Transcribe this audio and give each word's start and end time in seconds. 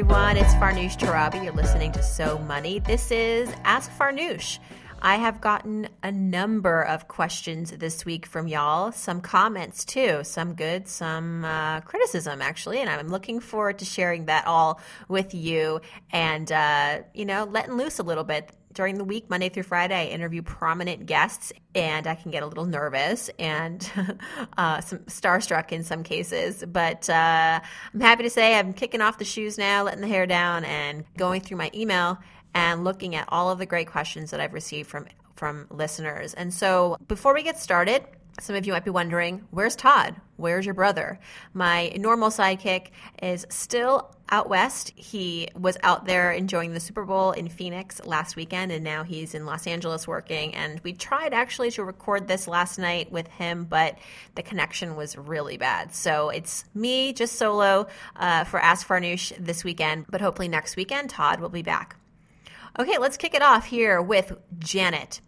Everyone. 0.00 0.38
It's 0.38 0.54
Farnoosh 0.54 0.96
Torabi. 0.96 1.44
You're 1.44 1.52
listening 1.52 1.92
to 1.92 2.02
So 2.02 2.38
Money. 2.38 2.78
This 2.78 3.10
is 3.10 3.52
Ask 3.64 3.90
Farnoosh. 3.98 4.58
I 5.02 5.16
have 5.16 5.42
gotten 5.42 5.90
a 6.02 6.10
number 6.10 6.80
of 6.80 7.06
questions 7.06 7.70
this 7.72 8.06
week 8.06 8.24
from 8.24 8.48
y'all, 8.48 8.92
some 8.92 9.20
comments 9.20 9.84
too, 9.84 10.24
some 10.24 10.54
good, 10.54 10.88
some 10.88 11.44
uh, 11.44 11.82
criticism 11.82 12.40
actually, 12.40 12.78
and 12.78 12.88
I'm 12.88 13.08
looking 13.08 13.40
forward 13.40 13.80
to 13.80 13.84
sharing 13.84 14.24
that 14.24 14.46
all 14.46 14.80
with 15.08 15.34
you 15.34 15.82
and, 16.10 16.50
uh, 16.50 17.00
you 17.12 17.26
know, 17.26 17.44
letting 17.44 17.74
loose 17.74 17.98
a 17.98 18.02
little 18.02 18.24
bit. 18.24 18.50
During 18.72 18.98
the 18.98 19.04
week, 19.04 19.28
Monday 19.28 19.48
through 19.48 19.64
Friday, 19.64 19.96
I 19.96 20.06
interview 20.06 20.42
prominent 20.42 21.06
guests, 21.06 21.52
and 21.74 22.06
I 22.06 22.14
can 22.14 22.30
get 22.30 22.44
a 22.44 22.46
little 22.46 22.66
nervous 22.66 23.28
and 23.38 23.90
uh, 24.56 24.80
some 24.80 25.00
starstruck 25.00 25.72
in 25.72 25.82
some 25.82 26.04
cases. 26.04 26.64
But 26.66 27.10
uh, 27.10 27.60
I'm 27.92 28.00
happy 28.00 28.22
to 28.22 28.30
say 28.30 28.56
I'm 28.56 28.72
kicking 28.72 29.00
off 29.00 29.18
the 29.18 29.24
shoes 29.24 29.58
now, 29.58 29.82
letting 29.82 30.02
the 30.02 30.08
hair 30.08 30.26
down, 30.26 30.64
and 30.64 31.04
going 31.16 31.40
through 31.40 31.56
my 31.56 31.70
email 31.74 32.18
and 32.54 32.84
looking 32.84 33.14
at 33.14 33.24
all 33.28 33.50
of 33.50 33.58
the 33.58 33.66
great 33.66 33.88
questions 33.88 34.30
that 34.30 34.40
I've 34.40 34.54
received 34.54 34.88
from 34.88 35.06
from 35.36 35.66
listeners. 35.70 36.34
And 36.34 36.52
so, 36.52 36.98
before 37.08 37.32
we 37.32 37.42
get 37.42 37.58
started, 37.58 38.04
some 38.40 38.56
of 38.56 38.66
you 38.66 38.72
might 38.72 38.84
be 38.84 38.90
wondering, 38.90 39.46
where's 39.50 39.76
Todd? 39.76 40.16
Where's 40.36 40.64
your 40.64 40.74
brother? 40.74 41.20
My 41.52 41.88
normal 41.96 42.30
sidekick 42.30 42.88
is 43.22 43.46
still 43.50 44.14
out 44.30 44.48
west. 44.48 44.92
He 44.96 45.48
was 45.58 45.76
out 45.82 46.06
there 46.06 46.32
enjoying 46.32 46.72
the 46.72 46.80
Super 46.80 47.04
Bowl 47.04 47.32
in 47.32 47.48
Phoenix 47.48 48.04
last 48.04 48.36
weekend, 48.36 48.72
and 48.72 48.82
now 48.82 49.04
he's 49.04 49.34
in 49.34 49.44
Los 49.44 49.66
Angeles 49.66 50.08
working. 50.08 50.54
And 50.54 50.80
we 50.80 50.92
tried 50.92 51.34
actually 51.34 51.70
to 51.72 51.84
record 51.84 52.26
this 52.26 52.48
last 52.48 52.78
night 52.78 53.12
with 53.12 53.28
him, 53.28 53.64
but 53.64 53.98
the 54.34 54.42
connection 54.42 54.96
was 54.96 55.16
really 55.16 55.56
bad. 55.56 55.94
So 55.94 56.30
it's 56.30 56.64
me 56.74 57.12
just 57.12 57.36
solo 57.36 57.88
uh, 58.16 58.44
for 58.44 58.60
Ask 58.60 58.86
Farnoosh 58.86 59.32
this 59.38 59.64
weekend, 59.64 60.06
but 60.08 60.20
hopefully 60.20 60.48
next 60.48 60.76
weekend, 60.76 61.10
Todd 61.10 61.40
will 61.40 61.48
be 61.48 61.62
back. 61.62 61.96
Okay, 62.78 62.98
let's 62.98 63.16
kick 63.16 63.34
it 63.34 63.42
off 63.42 63.66
here 63.66 64.00
with 64.00 64.32
Janet. 64.58 65.20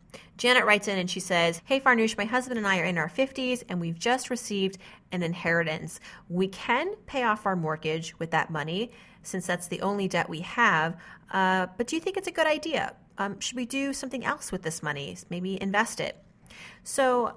Janet 0.43 0.65
writes 0.65 0.89
in 0.89 0.99
and 0.99 1.09
she 1.09 1.21
says, 1.21 1.63
Hey 1.67 1.79
Farnoosh, 1.79 2.19
my 2.19 2.25
husband 2.25 2.59
and 2.59 2.67
I 2.67 2.81
are 2.81 2.85
in 2.85 2.99
our 2.99 3.09
50s 3.09 3.63
and 3.69 3.81
we've 3.81 3.97
just 3.97 4.29
received 4.29 4.77
an 5.13 5.23
inheritance. 5.23 6.01
We 6.29 6.49
can 6.49 6.97
pay 7.07 7.23
off 7.23 7.47
our 7.47 7.55
mortgage 7.55 8.19
with 8.19 8.33
that 8.33 8.51
money 8.51 8.91
since 9.23 9.47
that's 9.47 9.69
the 9.69 9.81
only 9.83 10.09
debt 10.09 10.29
we 10.29 10.41
have. 10.41 10.97
Uh, 11.31 11.69
but 11.77 11.87
do 11.87 11.95
you 11.95 12.03
think 12.03 12.17
it's 12.17 12.27
a 12.27 12.33
good 12.33 12.49
idea? 12.49 12.97
Um, 13.19 13.39
should 13.39 13.55
we 13.55 13.67
do 13.67 13.93
something 13.93 14.25
else 14.25 14.51
with 14.51 14.63
this 14.63 14.83
money? 14.83 15.17
Maybe 15.31 15.63
invest 15.63 16.01
it? 16.01 16.17
So 16.83 17.37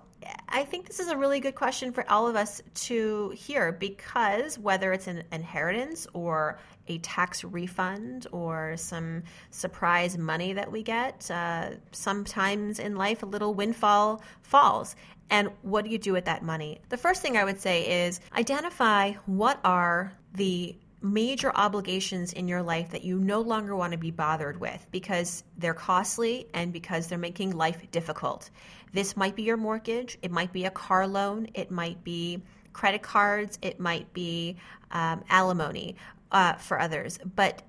I 0.49 0.63
think 0.63 0.87
this 0.87 0.99
is 0.99 1.09
a 1.09 1.15
really 1.15 1.39
good 1.39 1.53
question 1.53 1.91
for 1.91 2.09
all 2.09 2.27
of 2.27 2.35
us 2.35 2.59
to 2.73 3.29
hear 3.35 3.71
because 3.71 4.57
whether 4.57 4.93
it's 4.93 5.05
an 5.05 5.21
inheritance 5.31 6.07
or 6.13 6.57
a 6.87 6.97
tax 6.99 7.43
refund 7.43 8.27
or 8.31 8.77
some 8.77 9.23
surprise 9.51 10.17
money 10.17 10.53
that 10.53 10.71
we 10.71 10.83
get, 10.83 11.29
uh, 11.31 11.71
sometimes 11.91 12.79
in 12.79 12.95
life 12.95 13.23
a 13.23 13.25
little 13.25 13.53
windfall 13.53 14.21
falls. 14.41 14.95
And 15.29 15.49
what 15.63 15.85
do 15.85 15.91
you 15.91 15.97
do 15.97 16.13
with 16.13 16.25
that 16.25 16.43
money? 16.43 16.79
The 16.89 16.97
first 16.97 17.21
thing 17.21 17.37
I 17.37 17.43
would 17.43 17.59
say 17.59 18.05
is 18.05 18.19
identify 18.33 19.13
what 19.25 19.59
are 19.63 20.13
the 20.33 20.75
major 21.01 21.51
obligations 21.55 22.33
in 22.33 22.47
your 22.47 22.63
life 22.63 22.89
that 22.91 23.03
you 23.03 23.19
no 23.19 23.41
longer 23.41 23.75
want 23.75 23.91
to 23.91 23.97
be 23.97 24.11
bothered 24.11 24.59
with 24.59 24.85
because 24.91 25.43
they're 25.57 25.73
costly 25.73 26.47
and 26.53 26.73
because 26.73 27.07
they're 27.07 27.17
making 27.17 27.55
life 27.55 27.89
difficult. 27.91 28.49
This 28.91 29.15
might 29.15 29.35
be 29.35 29.43
your 29.43 29.57
mortgage, 29.57 30.17
it 30.21 30.31
might 30.31 30.51
be 30.51 30.65
a 30.65 30.71
car 30.71 31.07
loan, 31.07 31.47
it 31.53 31.69
might 31.69 32.03
be 32.03 32.41
credit 32.73 33.03
cards, 33.03 33.59
it 33.61 33.79
might 33.79 34.11
be 34.13 34.57
um, 34.91 35.23
alimony 35.29 35.95
uh, 36.35 36.53
for 36.55 36.79
others. 36.79 37.17
But 37.35 37.63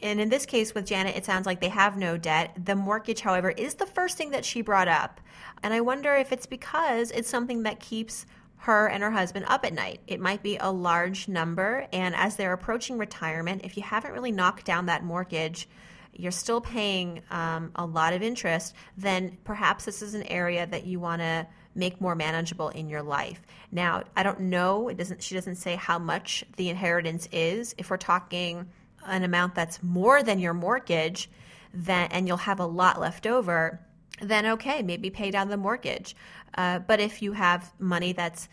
and 0.00 0.20
in 0.20 0.28
this 0.28 0.46
case 0.46 0.74
with 0.74 0.86
Janet, 0.86 1.16
it 1.16 1.24
sounds 1.24 1.44
like 1.44 1.60
they 1.60 1.68
have 1.68 1.96
no 1.96 2.16
debt. 2.16 2.56
The 2.64 2.74
mortgage, 2.74 3.20
however, 3.20 3.50
is 3.50 3.74
the 3.74 3.86
first 3.86 4.16
thing 4.16 4.30
that 4.30 4.44
she 4.44 4.62
brought 4.62 4.88
up. 4.88 5.20
And 5.62 5.74
I 5.74 5.80
wonder 5.80 6.14
if 6.14 6.32
it's 6.32 6.46
because 6.46 7.10
it's 7.10 7.28
something 7.28 7.64
that 7.64 7.78
keeps 7.78 8.26
her 8.58 8.88
and 8.88 9.02
her 9.02 9.10
husband 9.10 9.46
up 9.48 9.64
at 9.64 9.72
night. 9.72 10.00
It 10.06 10.20
might 10.20 10.42
be 10.42 10.56
a 10.56 10.70
large 10.70 11.28
number. 11.28 11.86
And 11.92 12.14
as 12.16 12.36
they're 12.36 12.52
approaching 12.52 12.98
retirement, 12.98 13.62
if 13.64 13.76
you 13.76 13.82
haven't 13.82 14.12
really 14.12 14.32
knocked 14.32 14.64
down 14.64 14.86
that 14.86 15.04
mortgage, 15.04 15.68
you're 16.12 16.32
still 16.32 16.60
paying 16.60 17.22
um, 17.30 17.70
a 17.76 17.84
lot 17.84 18.12
of 18.12 18.22
interest, 18.22 18.74
then 18.96 19.36
perhaps 19.44 19.84
this 19.84 20.02
is 20.02 20.14
an 20.14 20.24
area 20.24 20.66
that 20.66 20.84
you 20.84 21.00
want 21.00 21.22
to 21.22 21.46
make 21.74 22.00
more 22.00 22.14
manageable 22.14 22.68
in 22.70 22.88
your 22.88 23.02
life. 23.02 23.40
Now, 23.70 24.04
I 24.16 24.22
don't 24.22 24.40
know, 24.40 24.88
it 24.88 24.96
doesn't 24.96 25.22
she 25.22 25.34
doesn't 25.34 25.56
say 25.56 25.76
how 25.76 25.98
much 25.98 26.44
the 26.56 26.68
inheritance 26.68 27.28
is. 27.32 27.74
If 27.78 27.90
we're 27.90 27.96
talking 27.96 28.68
an 29.04 29.22
amount 29.22 29.54
that's 29.54 29.82
more 29.82 30.22
than 30.22 30.38
your 30.38 30.54
mortgage, 30.54 31.30
then 31.72 32.08
and 32.12 32.28
you'll 32.28 32.36
have 32.36 32.60
a 32.60 32.66
lot 32.66 33.00
left 33.00 33.26
over, 33.26 33.80
then 34.20 34.46
okay, 34.46 34.82
maybe 34.82 35.10
pay 35.10 35.30
down 35.30 35.48
the 35.48 35.56
mortgage. 35.56 36.14
Uh, 36.54 36.78
but 36.80 37.00
if 37.00 37.22
you 37.22 37.32
have 37.32 37.72
money 37.78 38.12
that's 38.12 38.48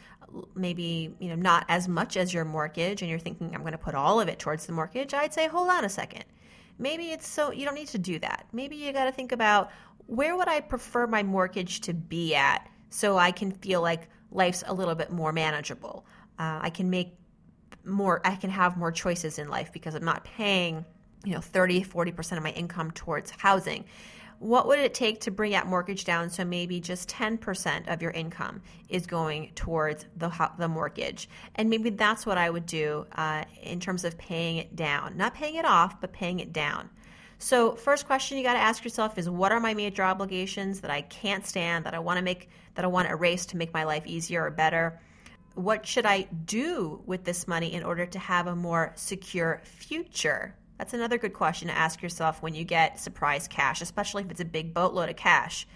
maybe 0.55 1.13
you 1.19 1.29
know 1.29 1.35
not 1.35 1.65
as 1.67 1.87
much 1.87 2.15
as 2.15 2.33
your 2.33 2.45
mortgage, 2.45 3.01
and 3.01 3.09
you're 3.09 3.19
thinking 3.19 3.53
I'm 3.53 3.61
going 3.61 3.73
to 3.73 3.77
put 3.77 3.95
all 3.95 4.21
of 4.21 4.27
it 4.29 4.39
towards 4.39 4.65
the 4.65 4.73
mortgage, 4.73 5.13
I'd 5.13 5.33
say 5.33 5.47
hold 5.47 5.69
on 5.69 5.85
a 5.85 5.89
second. 5.89 6.23
Maybe 6.77 7.11
it's 7.11 7.27
so 7.27 7.51
you 7.51 7.65
don't 7.65 7.75
need 7.75 7.89
to 7.89 7.97
do 7.97 8.19
that. 8.19 8.47
Maybe 8.53 8.77
you 8.77 8.93
got 8.93 9.05
to 9.05 9.11
think 9.11 9.33
about 9.33 9.71
where 10.05 10.35
would 10.35 10.47
I 10.47 10.61
prefer 10.61 11.05
my 11.05 11.23
mortgage 11.23 11.81
to 11.81 11.93
be 11.93 12.33
at 12.33 12.67
so 12.89 13.17
I 13.17 13.31
can 13.31 13.51
feel 13.51 13.81
like 13.81 14.07
life's 14.31 14.63
a 14.67 14.73
little 14.73 14.95
bit 14.95 15.11
more 15.11 15.31
manageable. 15.31 16.05
Uh, 16.37 16.59
I 16.61 16.69
can 16.69 16.89
make 16.89 17.13
more, 17.85 18.21
I 18.23 18.35
can 18.35 18.49
have 18.49 18.77
more 18.77 18.91
choices 18.91 19.39
in 19.39 19.47
life 19.49 19.71
because 19.71 19.95
I'm 19.95 20.05
not 20.05 20.23
paying, 20.23 20.85
you 21.25 21.33
know, 21.33 21.41
30, 21.41 21.83
40% 21.83 22.37
of 22.37 22.43
my 22.43 22.51
income 22.51 22.91
towards 22.91 23.31
housing. 23.31 23.85
What 24.39 24.67
would 24.67 24.79
it 24.79 24.93
take 24.93 25.19
to 25.21 25.31
bring 25.31 25.51
that 25.51 25.67
mortgage 25.67 26.05
down 26.05 26.29
so 26.29 26.45
maybe 26.45 26.79
just 26.79 27.09
10% 27.09 27.91
of 27.91 28.01
your 28.01 28.11
income 28.11 28.61
is 28.87 29.05
going 29.05 29.51
towards 29.53 30.05
the, 30.15 30.31
the 30.57 30.69
mortgage? 30.69 31.27
And 31.55 31.69
maybe 31.69 31.89
that's 31.89 32.25
what 32.25 32.37
I 32.37 32.49
would 32.49 32.65
do 32.65 33.05
uh, 33.17 33.43
in 33.61 33.81
terms 33.81 34.05
of 34.05 34.17
paying 34.17 34.55
it 34.55 34.77
down. 34.77 35.17
Not 35.17 35.33
paying 35.33 35.55
it 35.55 35.65
off, 35.65 35.99
but 35.99 36.13
paying 36.13 36.39
it 36.39 36.53
down. 36.53 36.89
So, 37.41 37.73
first 37.75 38.05
question 38.05 38.37
you 38.37 38.43
got 38.43 38.53
to 38.53 38.59
ask 38.59 38.83
yourself 38.83 39.17
is 39.17 39.29
what 39.29 39.53
are 39.53 39.61
my 39.61 39.73
major 39.73 40.03
obligations 40.03 40.81
that 40.81 40.91
I 40.91 41.01
can't 41.03 41.45
stand, 41.45 41.85
that 41.85 41.93
I 41.93 41.99
want 41.99 42.17
to 42.17 42.23
make, 42.23 42.49
that 42.79 42.85
I 42.85 42.87
want 42.87 43.09
to 43.09 43.13
erase 43.13 43.47
to 43.47 43.57
make 43.57 43.73
my 43.73 43.83
life 43.83 44.07
easier 44.07 44.45
or 44.45 44.51
better? 44.51 45.01
What 45.55 45.85
should 45.85 46.05
I 46.05 46.29
do 46.45 47.03
with 47.05 47.25
this 47.25 47.45
money 47.45 47.73
in 47.73 47.83
order 47.83 48.05
to 48.05 48.17
have 48.17 48.47
a 48.47 48.55
more 48.55 48.93
secure 48.95 49.59
future? 49.65 50.55
That's 50.77 50.93
another 50.93 51.17
good 51.17 51.33
question 51.33 51.67
to 51.67 51.77
ask 51.77 52.01
yourself 52.01 52.41
when 52.41 52.55
you 52.55 52.63
get 52.63 52.97
surprise 52.97 53.49
cash, 53.49 53.81
especially 53.81 54.23
if 54.23 54.31
it's 54.31 54.39
a 54.39 54.45
big 54.45 54.73
boatload 54.73 55.09
of 55.09 55.17
cash. 55.17 55.67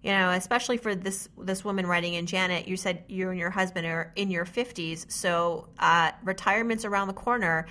You 0.00 0.12
know, 0.12 0.30
especially 0.30 0.76
for 0.76 0.94
this 0.94 1.28
this 1.36 1.64
woman 1.64 1.88
writing 1.88 2.14
in 2.14 2.26
Janet, 2.26 2.68
you 2.68 2.76
said 2.76 3.02
you 3.08 3.30
and 3.30 3.38
your 3.38 3.50
husband 3.50 3.84
are 3.88 4.12
in 4.14 4.30
your 4.30 4.44
50s, 4.44 5.10
so 5.10 5.70
uh, 5.80 6.12
retirement's 6.22 6.84
around 6.84 7.08
the 7.08 7.14
corner. 7.14 7.66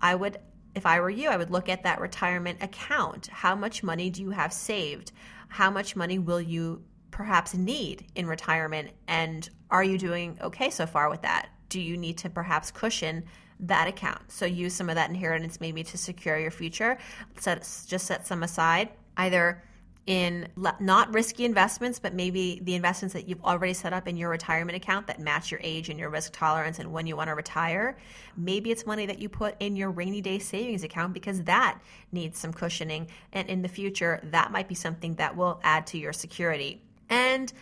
I 0.00 0.14
would 0.14 0.38
if 0.76 0.86
I 0.86 1.00
were 1.00 1.10
you, 1.10 1.30
I 1.30 1.36
would 1.36 1.50
look 1.50 1.68
at 1.68 1.82
that 1.82 2.00
retirement 2.00 2.62
account. 2.62 3.26
How 3.26 3.56
much 3.56 3.82
money 3.82 4.08
do 4.08 4.22
you 4.22 4.30
have 4.30 4.52
saved? 4.52 5.10
How 5.48 5.68
much 5.68 5.96
money 5.96 6.20
will 6.20 6.40
you 6.40 6.84
perhaps 7.20 7.52
need 7.52 8.06
in 8.14 8.26
retirement? 8.26 8.88
And 9.06 9.46
are 9.70 9.84
you 9.84 9.98
doing 9.98 10.38
okay 10.40 10.70
so 10.70 10.86
far 10.86 11.10
with 11.10 11.20
that? 11.20 11.50
Do 11.68 11.78
you 11.78 11.98
need 11.98 12.16
to 12.18 12.30
perhaps 12.30 12.70
cushion 12.70 13.24
that 13.60 13.86
account? 13.86 14.32
So 14.32 14.46
use 14.46 14.72
some 14.72 14.88
of 14.88 14.94
that 14.94 15.10
inheritance 15.10 15.60
maybe 15.60 15.84
to 15.84 15.98
secure 15.98 16.38
your 16.38 16.50
future. 16.50 16.96
Set, 17.38 17.58
just 17.86 18.06
set 18.06 18.26
some 18.26 18.42
aside. 18.42 18.88
Either 19.18 19.62
in 20.06 20.48
not 20.56 21.12
risky 21.12 21.44
investments, 21.44 21.98
but 21.98 22.14
maybe 22.14 22.58
the 22.64 22.74
investments 22.74 23.12
that 23.12 23.28
you've 23.28 23.44
already 23.44 23.74
set 23.74 23.92
up 23.92 24.08
in 24.08 24.16
your 24.16 24.30
retirement 24.30 24.74
account 24.74 25.06
that 25.06 25.20
match 25.20 25.50
your 25.50 25.60
age 25.62 25.90
and 25.90 26.00
your 26.00 26.08
risk 26.08 26.32
tolerance 26.32 26.78
and 26.78 26.90
when 26.90 27.06
you 27.06 27.16
want 27.16 27.28
to 27.28 27.34
retire. 27.34 27.98
Maybe 28.34 28.70
it's 28.70 28.86
money 28.86 29.04
that 29.04 29.18
you 29.18 29.28
put 29.28 29.56
in 29.60 29.76
your 29.76 29.90
rainy 29.90 30.22
day 30.22 30.38
savings 30.38 30.84
account 30.84 31.12
because 31.12 31.42
that 31.42 31.78
needs 32.12 32.38
some 32.38 32.54
cushioning. 32.54 33.08
And 33.34 33.46
in 33.50 33.60
the 33.60 33.68
future, 33.68 34.20
that 34.24 34.50
might 34.50 34.68
be 34.68 34.74
something 34.74 35.16
that 35.16 35.36
will 35.36 35.60
add 35.62 35.86
to 35.88 35.98
your 35.98 36.14
security. 36.14 36.82
And 37.10 37.52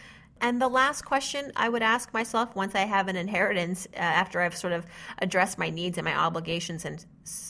And 0.41 0.63
the 0.63 0.69
last 0.69 1.05
question 1.05 1.51
I 1.57 1.69
would 1.69 1.83
ask 1.83 2.13
myself 2.15 2.55
once 2.55 2.77
I 2.77 2.81
have 2.87 3.09
an 3.09 3.17
inheritance, 3.17 3.89
uh, 3.95 3.99
after 3.99 4.41
I've 4.41 4.57
sort 4.57 4.73
of 4.73 4.87
addressed 5.21 5.59
my 5.59 5.71
needs 5.71 5.99
and 5.99 6.05
my 6.05 6.15
obligations 6.15 6.85
and 6.85 7.05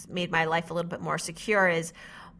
made 0.09 0.31
my 0.31 0.47
life 0.47 0.71
a 0.71 0.75
little 0.75 0.89
bit 0.89 1.03
more 1.03 1.19
secure, 1.19 1.69
is 1.69 1.93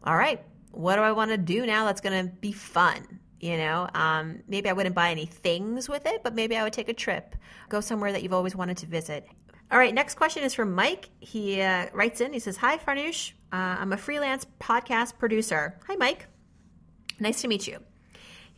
all 0.03 0.15
right, 0.15 0.41
what 0.71 0.95
do 0.95 1.01
I 1.01 1.11
want 1.11 1.29
to 1.31 1.37
do 1.37 1.65
now 1.65 1.85
that's 1.85 2.01
going 2.01 2.25
to 2.25 2.31
be 2.33 2.51
fun? 2.51 3.19
You 3.39 3.57
know, 3.57 3.87
um, 3.93 4.41
maybe 4.47 4.69
I 4.69 4.73
wouldn't 4.73 4.95
buy 4.95 5.11
any 5.11 5.25
things 5.25 5.87
with 5.87 6.05
it, 6.05 6.23
but 6.23 6.33
maybe 6.33 6.57
I 6.57 6.63
would 6.63 6.73
take 6.73 6.89
a 6.89 6.93
trip, 6.93 7.35
go 7.69 7.79
somewhere 7.79 8.11
that 8.11 8.23
you've 8.23 8.33
always 8.33 8.55
wanted 8.55 8.77
to 8.77 8.85
visit. 8.85 9.27
All 9.71 9.77
right, 9.77 9.93
next 9.93 10.15
question 10.15 10.43
is 10.43 10.53
from 10.55 10.73
Mike. 10.73 11.09
He 11.19 11.61
uh, 11.61 11.87
writes 11.93 12.21
in, 12.21 12.33
he 12.33 12.39
says, 12.39 12.57
Hi, 12.57 12.77
Farnoosh. 12.77 13.33
Uh, 13.53 13.77
I'm 13.79 13.93
a 13.93 13.97
freelance 13.97 14.45
podcast 14.59 15.17
producer. 15.19 15.79
Hi, 15.87 15.95
Mike. 15.95 16.25
Nice 17.19 17.41
to 17.41 17.47
meet 17.47 17.67
you. 17.67 17.79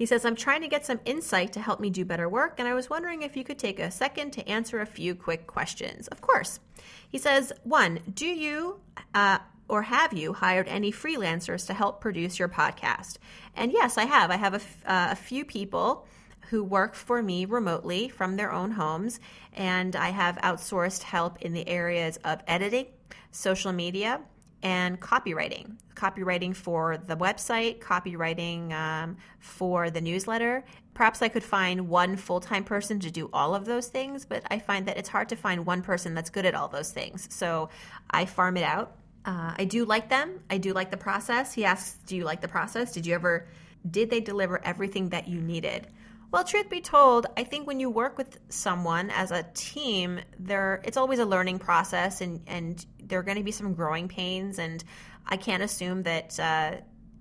He 0.02 0.08
says, 0.08 0.26
I'm 0.26 0.36
trying 0.36 0.62
to 0.62 0.68
get 0.68 0.84
some 0.84 1.00
insight 1.06 1.54
to 1.54 1.62
help 1.62 1.80
me 1.80 1.92
do 1.92 2.04
better 2.04 2.28
work, 2.28 2.56
and 2.58 2.68
I 2.68 2.74
was 2.74 2.90
wondering 2.90 3.22
if 3.22 3.38
you 3.38 3.44
could 3.44 3.60
take 3.60 3.80
a 3.80 3.92
second 3.92 4.32
to 4.32 4.50
answer 4.50 4.82
a 4.82 4.86
few 4.88 5.14
quick 5.14 5.46
questions. 5.46 6.08
Of 6.08 6.22
course. 6.22 6.60
He 7.08 7.20
says, 7.20 7.54
One, 7.62 8.00
do 8.12 8.26
you 8.26 8.80
uh, 9.14 9.38
or 9.68 9.84
have 9.84 10.12
you 10.12 10.34
hired 10.34 10.68
any 10.68 10.92
freelancers 10.92 11.68
to 11.68 11.76
help 11.76 12.02
produce 12.02 12.40
your 12.40 12.50
podcast? 12.50 13.18
And 13.56 13.72
yes, 13.72 13.96
I 14.00 14.06
have. 14.06 14.32
I 14.32 14.38
have 14.38 14.54
a, 14.54 14.56
f- 14.56 14.84
uh, 14.88 15.08
a 15.12 15.16
few 15.16 15.46
people 15.46 16.08
who 16.50 16.64
work 16.64 16.96
for 16.96 17.22
me 17.22 17.46
remotely 17.46 18.10
from 18.10 18.38
their 18.38 18.52
own 18.52 18.72
homes, 18.72 19.20
and 19.54 19.96
I 19.96 20.10
have 20.10 20.38
outsourced 20.38 21.04
help 21.04 21.44
in 21.44 21.54
the 21.54 21.70
areas 21.70 22.18
of 22.26 22.42
editing, 22.48 22.88
social 23.30 23.72
media, 23.72 24.22
and 24.64 25.00
copywriting. 25.00 25.78
Copywriting 25.96 26.56
for 26.56 26.98
the 26.98 27.16
website, 27.16 27.80
copywriting 27.80 28.72
um, 28.72 29.18
for 29.40 29.90
the 29.90 30.02
newsletter. 30.02 30.64
Perhaps 30.94 31.22
I 31.22 31.30
could 31.30 31.44
find 31.44 31.88
one 31.90 32.18
full 32.18 32.40
time 32.40 32.64
person 32.64 33.00
to 33.02 33.12
do 33.12 33.30
all 33.34 33.56
of 33.56 33.66
those 33.66 33.88
things, 33.88 34.26
but 34.26 34.44
I 34.50 34.60
find 34.60 34.88
that 34.88 34.98
it's 34.98 35.10
hard 35.10 35.30
to 35.30 35.36
find 35.36 35.66
one 35.66 35.82
person 35.82 36.14
that's 36.14 36.30
good 36.30 36.46
at 36.46 36.56
all 36.56 36.68
those 36.68 36.92
things. 36.92 37.28
So 37.32 37.70
I 38.10 38.26
farm 38.26 38.58
it 38.58 38.64
out. 38.64 38.96
Uh, 39.24 39.54
I 39.58 39.66
do 39.66 39.86
like 39.86 40.10
them. 40.10 40.40
I 40.50 40.58
do 40.58 40.74
like 40.74 40.90
the 40.92 40.98
process. 40.98 41.54
He 41.54 41.66
asks, 41.66 41.98
Do 42.06 42.16
you 42.16 42.24
like 42.24 42.42
the 42.42 42.48
process? 42.48 42.92
Did 42.92 43.06
you 43.06 43.14
ever, 43.14 43.48
did 43.90 44.10
they 44.10 44.20
deliver 44.20 44.64
everything 44.66 45.10
that 45.10 45.28
you 45.28 45.40
needed? 45.40 45.88
Well, 46.32 46.46
truth 46.46 46.70
be 46.70 46.80
told, 46.80 47.28
I 47.36 47.44
think 47.44 47.68
when 47.68 47.82
you 47.82 47.90
work 47.90 48.18
with 48.18 48.40
someone 48.48 49.10
as 49.10 49.32
a 49.32 49.44
team, 49.54 50.22
there 50.40 50.82
it's 50.86 50.96
always 50.96 51.20
a 51.20 51.26
learning 51.26 51.60
process, 51.60 52.22
and 52.22 52.42
and 52.48 52.86
there 53.12 53.20
are 53.20 53.24
going 53.24 53.38
to 53.38 53.44
be 53.44 53.52
some 53.52 53.74
growing 53.74 54.08
pains, 54.08 54.58
and 54.58 54.84
I 55.28 55.36
can't 55.36 55.62
assume 55.62 56.04
that 56.04 56.40
uh, 56.40 56.78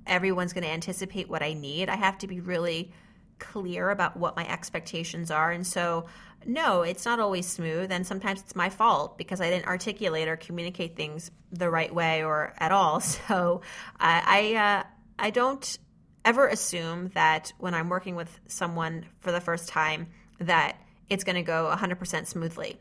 everyone's 0.06 0.52
going 0.52 0.64
to 0.64 0.70
anticipate 0.70 1.28
what 1.28 1.42
I 1.42 1.52
need. 1.52 1.88
I 1.88 1.96
have 1.96 2.16
to 2.18 2.28
be 2.28 2.40
really 2.40 2.92
clear 3.40 3.90
about 3.90 4.16
what 4.16 4.36
my 4.36 4.48
expectations 4.48 5.32
are, 5.32 5.50
and 5.50 5.66
so 5.66 6.06
no, 6.46 6.82
it's 6.82 7.04
not 7.04 7.18
always 7.18 7.46
smooth, 7.46 7.90
and 7.90 8.06
sometimes 8.06 8.40
it's 8.40 8.54
my 8.54 8.70
fault 8.70 9.18
because 9.18 9.40
I 9.40 9.50
didn't 9.50 9.66
articulate 9.66 10.28
or 10.28 10.36
communicate 10.36 10.96
things 10.96 11.32
the 11.50 11.68
right 11.68 11.92
way 11.92 12.22
or 12.22 12.54
at 12.58 12.70
all. 12.72 13.00
So 13.28 13.62
I 13.98 14.54
I, 14.54 14.56
uh, 14.56 14.82
I 15.18 15.30
don't 15.30 15.78
ever 16.24 16.46
assume 16.46 17.08
that 17.14 17.52
when 17.58 17.74
I'm 17.74 17.88
working 17.88 18.14
with 18.14 18.40
someone 18.46 19.06
for 19.18 19.32
the 19.32 19.40
first 19.40 19.68
time 19.68 20.06
that 20.38 20.76
it's 21.08 21.24
going 21.24 21.36
to 21.36 21.42
go 21.42 21.74
100% 21.74 22.26
smoothly. 22.26 22.78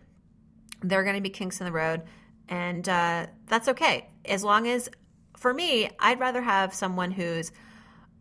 There 0.82 1.00
are 1.00 1.04
going 1.04 1.16
to 1.16 1.22
be 1.22 1.30
kinks 1.30 1.60
in 1.60 1.66
the 1.66 1.72
road, 1.72 2.04
and 2.50 2.90
uh, 2.90 3.28
that's 3.48 3.70
okay. 3.70 4.10
As 4.26 4.44
long 4.44 4.68
as, 4.68 4.90
for 5.38 5.54
me, 5.54 5.90
I'd 6.00 6.20
rather 6.20 6.42
have 6.42 6.74
someone 6.74 7.12
who's 7.12 7.52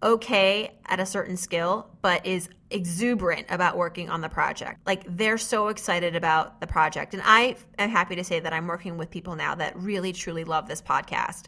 okay 0.02 0.78
at 0.86 1.00
a 1.00 1.06
certain 1.06 1.36
skill, 1.36 1.90
but 2.02 2.25
is 2.25 2.48
exuberant 2.70 3.46
about 3.48 3.76
working 3.76 4.10
on 4.10 4.20
the 4.20 4.28
project. 4.28 4.78
Like 4.86 5.02
they're 5.08 5.38
so 5.38 5.69
excited 5.69 6.14
about 6.14 6.60
the 6.60 6.66
project. 6.66 7.14
And 7.14 7.22
I 7.25 7.56
am 7.78 7.90
happy 7.90 8.14
to 8.16 8.22
say 8.22 8.38
that 8.38 8.52
I'm 8.52 8.66
working 8.66 8.98
with 8.98 9.10
people 9.10 9.34
now 9.34 9.54
that 9.56 9.76
really, 9.76 10.12
truly 10.12 10.44
love 10.44 10.69
this 10.69 10.82
podcast. 10.82 11.46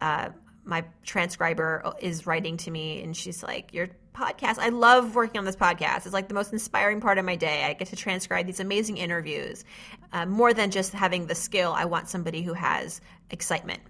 Uh, 0.00 0.30
my 0.64 0.84
transcriber 1.04 1.94
is 2.00 2.26
writing 2.26 2.56
to 2.58 2.70
me 2.70 3.02
and 3.02 3.16
she's 3.16 3.42
like, 3.42 3.72
Your 3.72 3.88
podcast, 4.16 4.58
I 4.58 4.70
love 4.70 5.14
working 5.14 5.38
on 5.38 5.44
this 5.44 5.56
podcast. 5.56 6.06
It's 6.06 6.12
like 6.12 6.28
the 6.28 6.34
most 6.34 6.52
inspiring 6.52 7.00
part 7.00 7.18
of 7.18 7.24
my 7.24 7.36
day. 7.36 7.64
I 7.64 7.74
get 7.74 7.88
to 7.88 7.96
transcribe 7.96 8.46
these 8.46 8.60
amazing 8.60 8.96
interviews. 8.96 9.64
Uh, 10.12 10.26
more 10.26 10.54
than 10.54 10.70
just 10.70 10.92
having 10.92 11.26
the 11.26 11.34
skill, 11.34 11.72
I 11.72 11.84
want 11.84 12.08
somebody 12.08 12.42
who 12.42 12.54
has 12.54 13.00
excitement. 13.30 13.80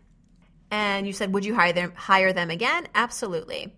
And 0.71 1.07
you 1.07 1.13
said, 1.13 1.33
Would 1.33 1.45
you 1.45 1.55
hire 1.55 1.73
them, 1.73 1.93
hire 1.95 2.33
them 2.33 2.51
again? 2.51 2.89
Absolutely. 2.95 3.73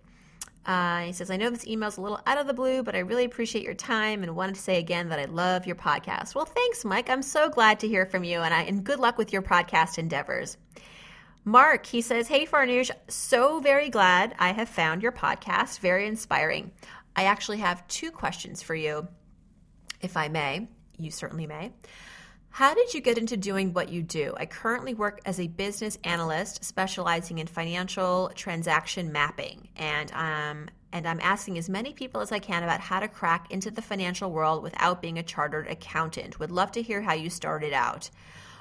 Uh, 0.64 1.00
he 1.00 1.12
says, 1.12 1.30
I 1.30 1.36
know 1.36 1.48
this 1.48 1.66
email's 1.66 1.96
a 1.96 2.02
little 2.02 2.20
out 2.26 2.36
of 2.36 2.46
the 2.46 2.52
blue, 2.52 2.82
but 2.82 2.94
I 2.94 2.98
really 2.98 3.24
appreciate 3.24 3.64
your 3.64 3.74
time 3.74 4.22
and 4.22 4.36
wanted 4.36 4.56
to 4.56 4.60
say 4.60 4.78
again 4.78 5.08
that 5.08 5.18
I 5.18 5.24
love 5.24 5.66
your 5.66 5.76
podcast. 5.76 6.34
Well, 6.34 6.44
thanks, 6.44 6.84
Mike. 6.84 7.08
I'm 7.08 7.22
so 7.22 7.48
glad 7.48 7.80
to 7.80 7.88
hear 7.88 8.04
from 8.04 8.22
you, 8.22 8.40
and, 8.40 8.52
I, 8.52 8.62
and 8.62 8.84
good 8.84 8.98
luck 8.98 9.16
with 9.16 9.32
your 9.32 9.40
podcast 9.40 9.96
endeavors. 9.96 10.58
Mark, 11.44 11.86
he 11.86 12.00
says, 12.00 12.28
Hey 12.28 12.44
Farnoosh, 12.44 12.90
so 13.08 13.60
very 13.60 13.88
glad 13.88 14.34
I 14.38 14.52
have 14.52 14.68
found 14.68 15.02
your 15.02 15.12
podcast. 15.12 15.80
Very 15.80 16.06
inspiring. 16.06 16.72
I 17.16 17.24
actually 17.24 17.58
have 17.58 17.86
two 17.88 18.10
questions 18.10 18.62
for 18.62 18.74
you, 18.74 19.08
if 20.00 20.16
I 20.16 20.28
may. 20.28 20.68
You 20.98 21.10
certainly 21.10 21.46
may. 21.46 21.72
How 22.50 22.74
did 22.74 22.92
you 22.92 23.00
get 23.00 23.18
into 23.18 23.36
doing 23.36 23.72
what 23.72 23.88
you 23.88 24.02
do? 24.02 24.34
I 24.36 24.46
currently 24.46 24.94
work 24.94 25.20
as 25.24 25.38
a 25.38 25.46
business 25.46 25.96
analyst 26.04 26.64
specializing 26.64 27.38
in 27.38 27.46
financial 27.46 28.32
transaction 28.34 29.12
mapping, 29.12 29.68
and 29.76 30.10
um, 30.12 30.68
and 30.92 31.06
I'm 31.06 31.20
asking 31.20 31.58
as 31.58 31.68
many 31.68 31.92
people 31.92 32.20
as 32.20 32.32
I 32.32 32.38
can 32.38 32.64
about 32.64 32.80
how 32.80 32.98
to 33.00 33.08
crack 33.08 33.50
into 33.50 33.70
the 33.70 33.82
financial 33.82 34.32
world 34.32 34.62
without 34.62 35.02
being 35.02 35.18
a 35.18 35.22
chartered 35.22 35.68
accountant. 35.68 36.40
Would 36.40 36.50
love 36.50 36.72
to 36.72 36.82
hear 36.82 37.02
how 37.02 37.12
you 37.12 37.30
started 37.30 37.72
out. 37.72 38.10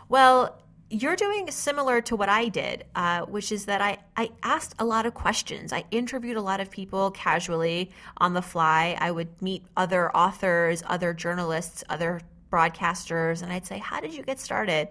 Well, 0.09 0.61
you're 0.89 1.15
doing 1.15 1.51
similar 1.51 2.01
to 2.01 2.15
what 2.15 2.29
I 2.29 2.47
did, 2.47 2.85
uh, 2.95 3.21
which 3.21 3.51
is 3.51 3.65
that 3.65 3.81
I, 3.81 3.97
I 4.15 4.31
asked 4.43 4.73
a 4.79 4.85
lot 4.85 5.05
of 5.05 5.13
questions. 5.13 5.73
I 5.73 5.83
interviewed 5.91 6.37
a 6.37 6.41
lot 6.41 6.61
of 6.61 6.71
people 6.71 7.11
casually 7.11 7.91
on 8.17 8.33
the 8.33 8.41
fly. 8.41 8.97
I 8.99 9.11
would 9.11 9.41
meet 9.41 9.63
other 9.75 10.15
authors, 10.15 10.83
other 10.85 11.13
journalists, 11.13 11.83
other 11.89 12.21
broadcasters, 12.49 13.41
and 13.41 13.51
I'd 13.51 13.65
say, 13.65 13.79
How 13.79 13.99
did 13.99 14.13
you 14.13 14.23
get 14.23 14.39
started? 14.39 14.87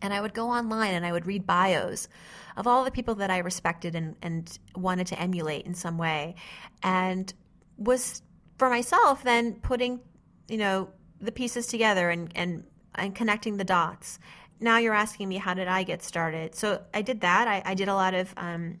And 0.00 0.14
I 0.14 0.20
would 0.20 0.32
go 0.32 0.48
online 0.48 0.94
and 0.94 1.04
I 1.04 1.10
would 1.10 1.26
read 1.26 1.44
bios 1.44 2.08
of 2.56 2.68
all 2.68 2.84
the 2.84 2.90
people 2.92 3.16
that 3.16 3.30
I 3.30 3.38
respected 3.38 3.96
and, 3.96 4.14
and 4.22 4.58
wanted 4.76 5.08
to 5.08 5.20
emulate 5.20 5.66
in 5.66 5.74
some 5.74 5.98
way. 5.98 6.36
And 6.84 7.32
was 7.76 8.22
for 8.58 8.70
myself 8.70 9.24
then 9.24 9.54
putting, 9.54 10.00
you 10.46 10.58
know, 10.58 10.90
the 11.20 11.32
pieces 11.32 11.66
together 11.66 12.10
and, 12.10 12.30
and, 12.36 12.64
and 12.94 13.12
connecting 13.12 13.56
the 13.56 13.64
dots 13.64 14.20
now 14.60 14.78
you're 14.78 14.94
asking 14.94 15.28
me 15.28 15.36
how 15.36 15.54
did 15.54 15.68
I 15.68 15.82
get 15.82 16.02
started? 16.02 16.54
So 16.54 16.82
I 16.92 17.02
did 17.02 17.20
that. 17.20 17.48
I, 17.48 17.62
I 17.64 17.74
did 17.74 17.88
a 17.88 17.94
lot 17.94 18.14
of 18.14 18.32
um, 18.36 18.80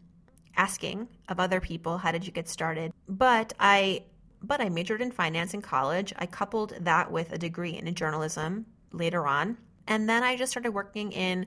asking 0.56 1.08
of 1.28 1.40
other 1.40 1.60
people, 1.60 1.98
how 1.98 2.12
did 2.12 2.26
you 2.26 2.32
get 2.32 2.48
started? 2.48 2.92
But 3.08 3.54
I 3.58 4.04
but 4.40 4.60
I 4.60 4.68
majored 4.68 5.02
in 5.02 5.10
finance 5.10 5.52
in 5.52 5.62
college. 5.62 6.12
I 6.16 6.26
coupled 6.26 6.74
that 6.80 7.10
with 7.10 7.32
a 7.32 7.38
degree 7.38 7.70
in 7.72 7.92
journalism 7.94 8.66
later 8.92 9.26
on. 9.26 9.58
And 9.88 10.08
then 10.08 10.22
I 10.22 10.36
just 10.36 10.52
started 10.52 10.70
working 10.70 11.10
in 11.10 11.46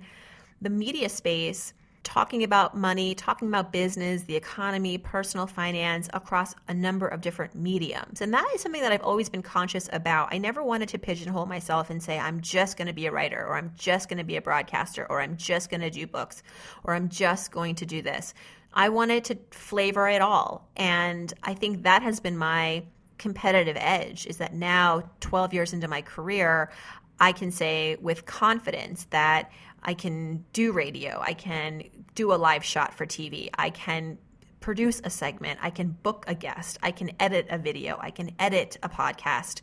the 0.62 0.70
media 0.70 1.08
space 1.08 1.74
talking 2.04 2.44
about 2.44 2.76
money, 2.76 3.14
talking 3.14 3.48
about 3.48 3.72
business, 3.72 4.24
the 4.24 4.36
economy, 4.36 4.98
personal 4.98 5.46
finance 5.46 6.10
across 6.14 6.56
a 6.68 6.74
number 6.74 7.08
of 7.08 7.22
different 7.22 7.54
mediums. 7.56 8.22
And 8.22 8.34
that 8.34 8.50
is 8.56 8.62
something 8.62 8.82
that 8.82 8.92
I've 8.92 9.04
always 9.04 9.30
been 9.30 9.44
conscious 9.44 9.88
about. 9.94 10.34
I 10.34 10.38
never 10.38 10.64
wanted 10.64 10.90
to 10.90 10.98
pigeonhole 10.98 11.46
myself 11.46 11.90
and 11.90 12.02
say, 12.02 12.18
I'm 12.18 12.42
just 12.42 12.78
going 12.78 12.88
to 12.88 12.94
be 12.94 13.06
a 13.06 13.12
writer, 13.12 13.46
or 13.46 13.56
I'm 13.56 13.74
just 13.78 14.10
going 14.10 14.18
to 14.18 14.24
be 14.24 14.36
a 14.36 14.42
broadcaster, 14.42 15.06
or 15.10 15.22
I'm 15.22 15.38
just 15.38 15.70
going 15.70 15.82
to 15.82 15.90
do 15.90 16.08
books, 16.08 16.42
or 16.84 16.96
I'm 16.96 17.10
just 17.10 17.52
going 17.52 17.76
to 17.76 17.86
do 17.86 18.02
this. 18.02 18.34
I 18.74 18.90
wanted 18.90 19.26
to 19.26 19.38
flavor 19.52 20.08
it 20.08 20.22
all. 20.22 20.70
And 20.76 21.32
I 21.44 21.54
think 21.54 21.84
that 21.84 22.02
has 22.02 22.20
been 22.20 22.38
my 22.38 22.84
competitive 23.18 23.78
edge 23.80 24.26
is 24.26 24.38
that 24.38 24.56
now, 24.56 25.04
12 25.20 25.54
years 25.54 25.74
into 25.74 25.88
my 25.88 26.02
career, 26.02 26.72
I 27.20 27.34
can 27.34 27.52
say 27.52 27.98
with 28.02 28.26
confidence 28.26 29.06
that 29.12 29.52
I 29.84 29.94
can 29.94 30.46
do 30.54 30.72
radio, 30.72 31.20
I 31.22 31.34
can 31.34 31.84
do 32.16 32.34
a 32.34 32.36
live 32.36 32.64
shot 32.64 32.94
for 32.94 33.06
TV, 33.06 33.50
I 33.58 33.70
can 33.70 34.18
produce 34.60 35.02
a 35.04 35.10
segment, 35.10 35.60
I 35.62 35.72
can 35.72 35.90
book 35.90 36.26
a 36.28 36.36
guest, 36.36 36.78
I 36.84 36.92
can 36.92 37.12
edit 37.20 37.48
a 37.50 37.58
video, 37.58 37.98
I 38.00 38.12
can 38.12 38.32
edit 38.40 38.78
a 38.84 38.90
podcast. 38.90 39.62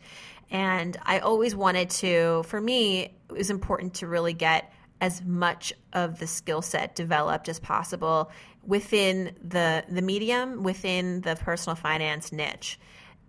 And 0.51 0.97
I 1.03 1.21
always 1.21 1.55
wanted 1.55 1.91
to, 1.91 2.43
for 2.45 2.61
me, 2.61 3.03
it 3.03 3.33
was 3.33 3.51
important 3.51 3.95
to 3.95 4.07
really 4.07 4.33
get 4.33 4.73
as 5.01 5.23
much 5.23 5.73
of 5.93 6.19
the 6.19 6.27
skill 6.27 6.63
set 6.63 6.97
developed 6.97 7.49
as 7.49 7.61
possible 7.61 8.31
within 8.65 9.37
the 9.43 9.85
the 9.89 10.03
medium, 10.03 10.63
within 10.63 11.21
the 11.21 11.37
personal 11.37 11.77
finance 11.77 12.33
niche. 12.33 12.79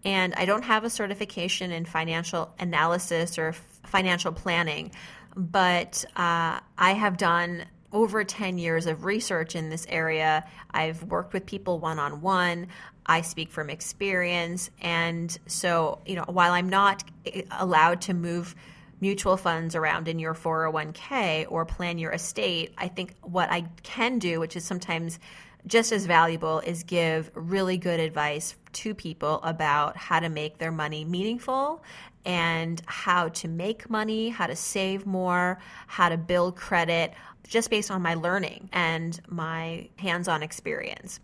And 0.04 0.34
I 0.36 0.46
don't 0.46 0.64
have 0.64 0.84
a 0.84 0.90
certification 0.90 1.72
in 1.72 1.86
financial 1.86 2.54
analysis 2.58 3.38
or 3.38 3.50
f- 3.50 3.80
financial 3.86 4.32
planning, 4.32 4.92
but 5.36 6.06
uh, 6.16 6.60
I 6.78 6.94
have 6.94 7.18
done 7.18 7.66
over 7.92 8.24
10 8.24 8.58
years 8.58 8.86
of 8.86 9.04
research 9.04 9.56
in 9.56 9.70
this 9.70 9.86
area. 9.90 10.46
I've 10.72 11.04
worked 11.04 11.34
with 11.34 11.46
people 11.46 11.80
one 11.80 12.00
on 12.00 12.22
one. 12.22 12.68
I 13.06 13.22
speak 13.22 13.50
from 13.50 13.70
experience. 13.70 14.70
And 14.82 15.36
so, 15.48 16.00
you 16.06 16.16
know, 16.16 16.26
while 16.28 16.52
I'm 16.52 16.70
not 16.70 17.04
allowed 17.52 18.02
to 18.02 18.14
move 18.14 18.56
mutual 19.02 19.38
funds 19.38 19.76
around 19.76 20.08
in 20.08 20.20
your 20.20 20.36
401k 20.36 21.48
or 21.50 21.66
plan 21.66 21.98
your 21.98 22.12
estate, 22.12 22.74
I 22.78 22.88
think 22.88 23.16
what 23.22 23.50
I 23.50 23.62
can 23.82 24.20
do, 24.20 24.40
which 24.40 24.56
is 24.56 24.64
sometimes 24.66 25.20
just 25.66 25.92
as 25.92 26.06
valuable, 26.06 26.60
is 26.60 26.84
give 26.84 27.32
really 27.34 27.78
good 27.78 28.00
advice 28.00 28.56
to 28.72 28.94
people 28.94 29.42
about 29.42 29.98
how 29.98 30.20
to 30.20 30.30
make 30.30 30.58
their 30.58 30.72
money 30.72 31.04
meaningful 31.06 31.84
and 32.26 32.82
how 32.86 33.30
to 33.30 33.48
make 33.48 33.90
money, 33.90 34.30
how 34.30 34.48
to 34.48 34.56
save 34.56 35.06
more, 35.06 35.60
how 35.88 36.10
to 36.10 36.18
build 36.18 36.56
credit, 36.56 37.14
just 37.48 37.70
based 37.70 37.90
on 37.90 38.02
my 38.02 38.14
learning 38.14 38.70
and 38.74 39.20
my 39.28 39.90
hands 39.98 40.28
on 40.28 40.44
experience. 40.44 41.20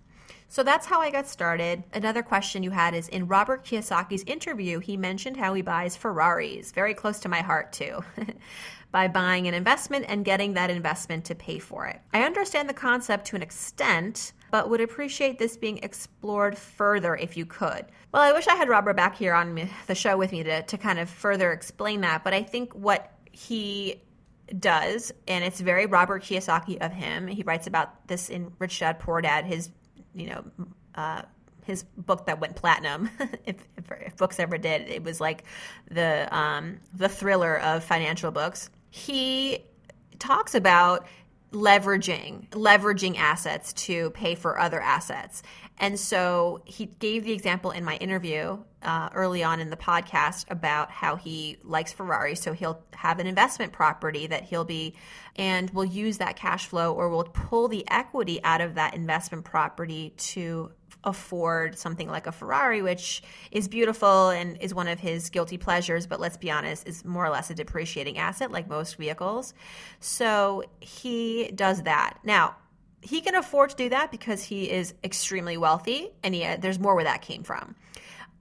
So 0.47 0.63
that's 0.63 0.85
how 0.85 1.01
I 1.01 1.11
got 1.11 1.27
started. 1.27 1.83
Another 1.93 2.23
question 2.23 2.63
you 2.63 2.71
had 2.71 2.93
is 2.93 3.09
in 3.09 3.27
Robert 3.27 3.65
Kiyosaki's 3.65 4.23
interview, 4.25 4.79
he 4.79 4.95
mentioned 4.95 5.37
how 5.37 5.53
he 5.53 5.61
buys 5.61 5.97
Ferraris, 5.97 6.71
very 6.71 6.93
close 6.93 7.19
to 7.19 7.29
my 7.29 7.41
heart 7.41 7.73
too, 7.73 8.03
by 8.91 9.07
buying 9.07 9.47
an 9.47 9.53
investment 9.53 10.05
and 10.07 10.23
getting 10.23 10.53
that 10.53 10.69
investment 10.69 11.25
to 11.25 11.35
pay 11.35 11.59
for 11.59 11.87
it. 11.87 11.99
I 12.13 12.23
understand 12.23 12.69
the 12.69 12.73
concept 12.73 13.25
to 13.27 13.35
an 13.35 13.41
extent, 13.41 14.31
but 14.55 14.69
would 14.69 14.79
appreciate 14.79 15.37
this 15.37 15.57
being 15.57 15.79
explored 15.79 16.57
further 16.57 17.13
if 17.17 17.35
you 17.35 17.45
could. 17.45 17.85
Well, 18.13 18.21
I 18.21 18.31
wish 18.31 18.47
I 18.47 18.55
had 18.55 18.69
Robert 18.69 18.95
back 18.95 19.17
here 19.17 19.33
on 19.33 19.67
the 19.87 19.95
show 19.95 20.15
with 20.15 20.31
me 20.31 20.43
to, 20.43 20.63
to 20.63 20.77
kind 20.77 20.97
of 20.97 21.09
further 21.09 21.51
explain 21.51 21.99
that, 22.01 22.23
but 22.23 22.33
I 22.33 22.41
think 22.41 22.71
what 22.71 23.11
he 23.33 24.01
does, 24.57 25.11
and 25.27 25.43
it's 25.43 25.59
very 25.59 25.87
Robert 25.87 26.23
Kiyosaki 26.23 26.77
of 26.77 26.93
him. 26.93 27.27
He 27.27 27.43
writes 27.43 27.67
about 27.67 28.07
this 28.07 28.29
in 28.29 28.49
Rich 28.57 28.79
Dad 28.79 28.97
Poor 28.97 29.19
Dad, 29.19 29.43
his 29.43 29.71
you 30.13 30.27
know, 30.27 30.45
uh, 30.95 31.23
his 31.65 31.83
book 31.83 32.25
that 32.27 32.39
went 32.39 32.55
platinum, 32.55 33.09
if, 33.45 33.57
if, 33.75 33.91
if, 33.91 34.15
books 34.15 34.39
ever 34.39 34.57
did, 34.57 34.87
it 34.87 35.03
was 35.03 35.19
like 35.19 35.43
the 35.91 36.33
um, 36.33 36.77
the 36.93 37.09
thriller 37.09 37.59
of 37.59 37.83
financial 37.83 38.31
books. 38.31 38.69
He 38.89 39.65
talks 40.17 40.55
about 40.55 41.07
leveraging 41.55 42.47
leveraging 42.49 43.17
assets 43.17 43.73
to 43.73 44.11
pay 44.11 44.35
for 44.35 44.59
other 44.59 44.79
assets 44.81 45.41
and 45.77 45.99
so 45.99 46.61
he 46.65 46.85
gave 46.85 47.25
the 47.25 47.33
example 47.33 47.71
in 47.71 47.83
my 47.83 47.97
interview 47.97 48.57
uh, 48.81 49.09
early 49.13 49.43
on 49.43 49.59
in 49.59 49.69
the 49.69 49.75
podcast 49.75 50.49
about 50.49 50.89
how 50.89 51.17
he 51.17 51.57
likes 51.63 51.91
Ferrari. 51.91 52.35
So 52.35 52.53
he'll 52.53 52.81
have 52.93 53.19
an 53.19 53.27
investment 53.27 53.73
property 53.73 54.27
that 54.27 54.43
he'll 54.43 54.63
be, 54.63 54.95
and 55.35 55.69
will 55.71 55.85
use 55.85 56.19
that 56.19 56.37
cash 56.37 56.67
flow 56.67 56.93
or 56.93 57.09
will 57.09 57.25
pull 57.25 57.67
the 57.67 57.83
equity 57.89 58.41
out 58.43 58.61
of 58.61 58.75
that 58.75 58.93
investment 58.93 59.43
property 59.43 60.13
to 60.17 60.71
afford 61.05 61.77
something 61.77 62.09
like 62.09 62.27
a 62.27 62.31
Ferrari, 62.31 62.81
which 62.81 63.21
is 63.51 63.67
beautiful 63.67 64.29
and 64.29 64.57
is 64.61 64.73
one 64.73 64.87
of 64.87 64.99
his 64.99 65.29
guilty 65.29 65.57
pleasures, 65.57 66.07
but 66.07 66.19
let's 66.19 66.37
be 66.37 66.51
honest, 66.51 66.87
is 66.87 67.05
more 67.05 67.25
or 67.25 67.29
less 67.29 67.49
a 67.49 67.55
depreciating 67.55 68.17
asset 68.17 68.51
like 68.51 68.67
most 68.67 68.97
vehicles. 68.97 69.53
So 69.99 70.63
he 70.79 71.51
does 71.53 71.83
that. 71.83 72.19
Now, 72.23 72.55
he 73.01 73.21
can 73.21 73.35
afford 73.35 73.69
to 73.69 73.75
do 73.75 73.89
that 73.89 74.09
because 74.09 74.43
he 74.43 74.69
is 74.69 74.95
extremely 75.03 75.57
wealthy 75.57 76.09
and 76.23 76.33
he, 76.33 76.43
uh, 76.43 76.57
there's 76.59 76.79
more 76.79 76.95
where 76.95 77.03
that 77.03 77.21
came 77.21 77.43
from. 77.43 77.75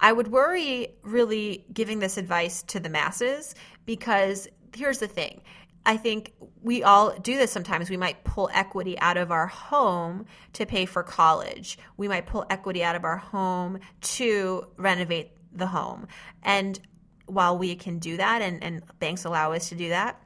I 0.01 0.13
would 0.13 0.29
worry 0.29 0.89
really 1.03 1.65
giving 1.73 1.99
this 1.99 2.17
advice 2.17 2.63
to 2.65 2.81
the 2.81 2.89
masses 2.89 3.55
because 3.85 4.49
here's 4.75 4.99
the 4.99 5.07
thing. 5.07 5.43
I 5.87 5.97
think 5.97 6.33
we 6.63 6.83
all 6.83 7.17
do 7.19 7.37
this 7.37 7.53
sometimes. 7.53 7.91
We 7.91 7.97
might 7.97 8.25
pull 8.25 8.49
equity 8.53 8.99
out 8.99 9.17
of 9.17 9.31
our 9.31 9.47
home 9.47 10.25
to 10.55 10.65
pay 10.65 10.87
for 10.87 11.03
college. 11.03 11.79
We 11.97 12.09
might 12.09 12.27
pull 12.27 12.47
equity 12.49 12.83
out 12.83 12.97
of 12.97 13.05
our 13.05 13.19
home 13.19 13.81
to 14.01 14.67
renovate 14.77 15.33
the 15.53 15.67
home. 15.67 16.09
And 16.43 16.81
while 17.27 17.59
we 17.59 17.75
can 17.77 17.99
do 17.99 18.17
that 18.17 18.43
and, 18.43 18.63
and 18.65 18.83
banks 18.99 19.25
allow 19.25 19.53
us 19.53 19.69
to 19.69 19.75
do 19.75 19.91
that, 19.91 20.21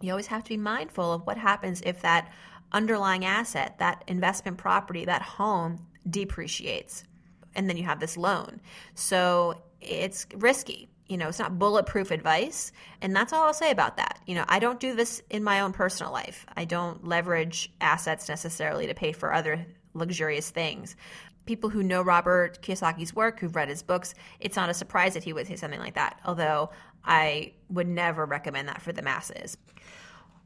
you 0.00 0.10
always 0.10 0.26
have 0.26 0.44
to 0.44 0.48
be 0.50 0.56
mindful 0.56 1.12
of 1.12 1.26
what 1.26 1.38
happens 1.38 1.80
if 1.84 2.02
that 2.02 2.30
underlying 2.72 3.24
asset, 3.24 3.78
that 3.78 4.04
investment 4.06 4.58
property, 4.58 5.04
that 5.06 5.22
home 5.22 5.86
depreciates. 6.08 7.04
And 7.54 7.68
then 7.68 7.76
you 7.76 7.84
have 7.84 8.00
this 8.00 8.16
loan. 8.16 8.60
So 8.94 9.62
it's 9.80 10.26
risky. 10.34 10.88
You 11.08 11.18
know, 11.18 11.28
it's 11.28 11.38
not 11.38 11.58
bulletproof 11.58 12.10
advice. 12.10 12.72
And 13.00 13.14
that's 13.14 13.32
all 13.32 13.44
I'll 13.44 13.54
say 13.54 13.70
about 13.70 13.98
that. 13.98 14.20
You 14.26 14.34
know, 14.34 14.44
I 14.48 14.58
don't 14.58 14.80
do 14.80 14.94
this 14.94 15.22
in 15.30 15.44
my 15.44 15.60
own 15.60 15.72
personal 15.72 16.12
life. 16.12 16.46
I 16.56 16.64
don't 16.64 17.06
leverage 17.06 17.72
assets 17.80 18.28
necessarily 18.28 18.86
to 18.86 18.94
pay 18.94 19.12
for 19.12 19.32
other 19.32 19.66
luxurious 19.92 20.50
things. 20.50 20.96
People 21.46 21.68
who 21.68 21.82
know 21.82 22.00
Robert 22.00 22.62
Kiyosaki's 22.62 23.14
work, 23.14 23.38
who've 23.38 23.54
read 23.54 23.68
his 23.68 23.82
books, 23.82 24.14
it's 24.40 24.56
not 24.56 24.70
a 24.70 24.74
surprise 24.74 25.12
that 25.12 25.24
he 25.24 25.34
would 25.34 25.46
say 25.46 25.56
something 25.56 25.80
like 25.80 25.94
that. 25.94 26.18
Although 26.24 26.70
I 27.04 27.52
would 27.68 27.86
never 27.86 28.24
recommend 28.24 28.68
that 28.68 28.80
for 28.80 28.92
the 28.92 29.02
masses. 29.02 29.58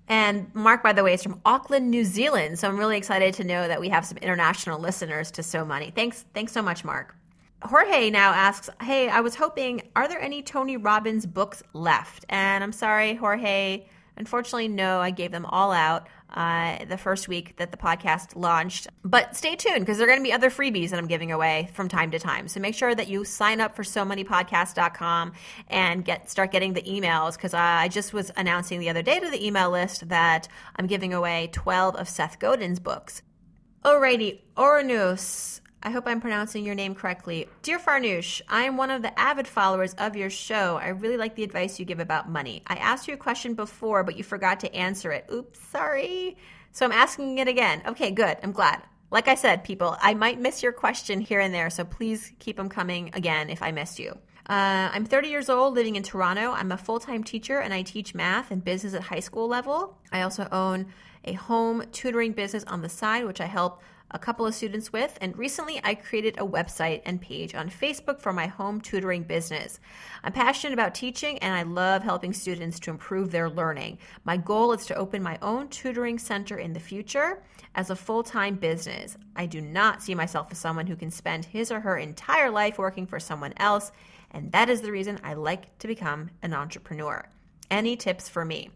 And 0.08 0.52
Mark, 0.54 0.82
by 0.82 0.92
the 0.92 1.04
way, 1.04 1.14
is 1.14 1.22
from 1.22 1.40
Auckland, 1.44 1.90
New 1.90 2.04
Zealand. 2.04 2.58
So 2.58 2.66
I'm 2.66 2.78
really 2.78 2.96
excited 2.96 3.34
to 3.34 3.44
know 3.44 3.68
that 3.68 3.80
we 3.80 3.90
have 3.90 4.06
some 4.06 4.18
international 4.18 4.80
listeners 4.80 5.30
to 5.32 5.42
So 5.42 5.64
Money. 5.64 5.92
Thanks, 5.94 6.24
thanks 6.34 6.52
so 6.52 6.62
much, 6.62 6.84
Mark. 6.84 7.17
Jorge 7.62 8.10
now 8.10 8.32
asks, 8.32 8.70
Hey, 8.80 9.08
I 9.08 9.20
was 9.20 9.34
hoping, 9.34 9.82
are 9.96 10.08
there 10.08 10.20
any 10.20 10.42
Tony 10.42 10.76
Robbins 10.76 11.26
books 11.26 11.62
left? 11.72 12.24
And 12.28 12.62
I'm 12.62 12.72
sorry, 12.72 13.14
Jorge. 13.14 13.86
Unfortunately, 14.16 14.68
no, 14.68 15.00
I 15.00 15.10
gave 15.10 15.30
them 15.30 15.46
all 15.46 15.70
out 15.70 16.08
uh, 16.30 16.84
the 16.84 16.98
first 16.98 17.28
week 17.28 17.56
that 17.56 17.70
the 17.70 17.76
podcast 17.76 18.36
launched. 18.36 18.88
But 19.04 19.36
stay 19.36 19.54
tuned 19.54 19.80
because 19.80 19.96
there 19.96 20.06
are 20.06 20.10
going 20.10 20.18
to 20.18 20.24
be 20.24 20.32
other 20.32 20.50
freebies 20.50 20.90
that 20.90 20.98
I'm 20.98 21.06
giving 21.06 21.32
away 21.32 21.70
from 21.72 21.88
time 21.88 22.10
to 22.10 22.18
time. 22.18 22.48
So 22.48 22.60
make 22.60 22.74
sure 22.74 22.94
that 22.94 23.08
you 23.08 23.24
sign 23.24 23.60
up 23.60 23.76
for 23.76 23.84
so 23.84 24.04
many 24.04 24.24
SoMoneyPodcast.com 24.24 25.32
and 25.68 26.04
get 26.04 26.28
start 26.28 26.50
getting 26.50 26.72
the 26.72 26.82
emails 26.82 27.34
because 27.34 27.54
I 27.54 27.88
just 27.88 28.12
was 28.12 28.30
announcing 28.36 28.80
the 28.80 28.90
other 28.90 29.02
day 29.02 29.20
to 29.20 29.30
the 29.30 29.44
email 29.44 29.70
list 29.70 30.08
that 30.08 30.48
I'm 30.76 30.86
giving 30.86 31.14
away 31.14 31.50
12 31.52 31.96
of 31.96 32.08
Seth 32.08 32.38
Godin's 32.38 32.80
books. 32.80 33.22
Alrighty, 33.84 34.40
Ornus 34.56 35.60
I 35.82 35.90
hope 35.90 36.04
I'm 36.06 36.20
pronouncing 36.20 36.64
your 36.64 36.74
name 36.74 36.94
correctly. 36.94 37.48
Dear 37.62 37.78
Farnoosh, 37.78 38.40
I 38.48 38.64
am 38.64 38.76
one 38.76 38.90
of 38.90 39.02
the 39.02 39.16
avid 39.18 39.46
followers 39.46 39.94
of 39.94 40.16
your 40.16 40.28
show. 40.28 40.76
I 40.76 40.88
really 40.88 41.16
like 41.16 41.36
the 41.36 41.44
advice 41.44 41.78
you 41.78 41.84
give 41.84 42.00
about 42.00 42.28
money. 42.28 42.62
I 42.66 42.74
asked 42.76 43.06
you 43.06 43.14
a 43.14 43.18
question 43.18 43.54
before, 43.54 44.02
but 44.02 44.16
you 44.16 44.24
forgot 44.24 44.60
to 44.60 44.74
answer 44.74 45.12
it. 45.12 45.26
Oops, 45.32 45.58
sorry. 45.70 46.36
So 46.72 46.84
I'm 46.84 46.92
asking 46.92 47.38
it 47.38 47.46
again. 47.46 47.82
Okay, 47.86 48.10
good. 48.10 48.36
I'm 48.42 48.52
glad. 48.52 48.82
Like 49.10 49.28
I 49.28 49.36
said, 49.36 49.62
people, 49.62 49.96
I 50.00 50.14
might 50.14 50.40
miss 50.40 50.62
your 50.62 50.72
question 50.72 51.20
here 51.20 51.40
and 51.40 51.54
there, 51.54 51.70
so 51.70 51.84
please 51.84 52.32
keep 52.40 52.56
them 52.56 52.68
coming 52.68 53.10
again 53.14 53.48
if 53.48 53.62
I 53.62 53.70
missed 53.70 54.00
you. 54.00 54.18
Uh, 54.48 54.90
I'm 54.92 55.04
30 55.04 55.28
years 55.28 55.48
old, 55.48 55.74
living 55.74 55.96
in 55.96 56.02
Toronto. 56.02 56.52
I'm 56.52 56.72
a 56.72 56.76
full 56.76 56.98
time 56.98 57.22
teacher 57.22 57.60
and 57.60 57.72
I 57.72 57.82
teach 57.82 58.14
math 58.14 58.50
and 58.50 58.64
business 58.64 58.94
at 58.94 59.02
high 59.02 59.20
school 59.20 59.46
level. 59.46 59.96
I 60.10 60.22
also 60.22 60.48
own 60.50 60.86
a 61.24 61.34
home 61.34 61.84
tutoring 61.92 62.32
business 62.32 62.64
on 62.64 62.82
the 62.82 62.88
side, 62.88 63.26
which 63.26 63.40
I 63.40 63.46
help 63.46 63.82
a 64.10 64.18
couple 64.18 64.46
of 64.46 64.54
students 64.54 64.92
with, 64.92 65.18
and 65.20 65.36
recently 65.36 65.80
I 65.84 65.94
created 65.94 66.36
a 66.38 66.46
website 66.46 67.02
and 67.04 67.20
page 67.20 67.54
on 67.54 67.68
Facebook 67.68 68.20
for 68.20 68.32
my 68.32 68.46
home 68.46 68.80
tutoring 68.80 69.22
business. 69.22 69.80
I'm 70.24 70.32
passionate 70.32 70.72
about 70.72 70.94
teaching 70.94 71.38
and 71.38 71.54
I 71.54 71.62
love 71.62 72.02
helping 72.02 72.32
students 72.32 72.80
to 72.80 72.90
improve 72.90 73.30
their 73.30 73.50
learning. 73.50 73.98
My 74.24 74.36
goal 74.36 74.72
is 74.72 74.86
to 74.86 74.94
open 74.94 75.22
my 75.22 75.38
own 75.42 75.68
tutoring 75.68 76.18
center 76.18 76.56
in 76.56 76.72
the 76.72 76.80
future 76.80 77.42
as 77.74 77.90
a 77.90 77.96
full 77.96 78.22
time 78.22 78.54
business. 78.54 79.16
I 79.36 79.46
do 79.46 79.60
not 79.60 80.02
see 80.02 80.14
myself 80.14 80.48
as 80.50 80.58
someone 80.58 80.86
who 80.86 80.96
can 80.96 81.10
spend 81.10 81.44
his 81.44 81.70
or 81.70 81.80
her 81.80 81.98
entire 81.98 82.50
life 82.50 82.78
working 82.78 83.06
for 83.06 83.20
someone 83.20 83.54
else, 83.58 83.92
and 84.30 84.50
that 84.52 84.70
is 84.70 84.80
the 84.80 84.92
reason 84.92 85.20
I 85.22 85.34
like 85.34 85.78
to 85.78 85.86
become 85.86 86.30
an 86.42 86.54
entrepreneur. 86.54 87.28
Any 87.70 87.96
tips 87.96 88.28
for 88.28 88.44
me? 88.44 88.70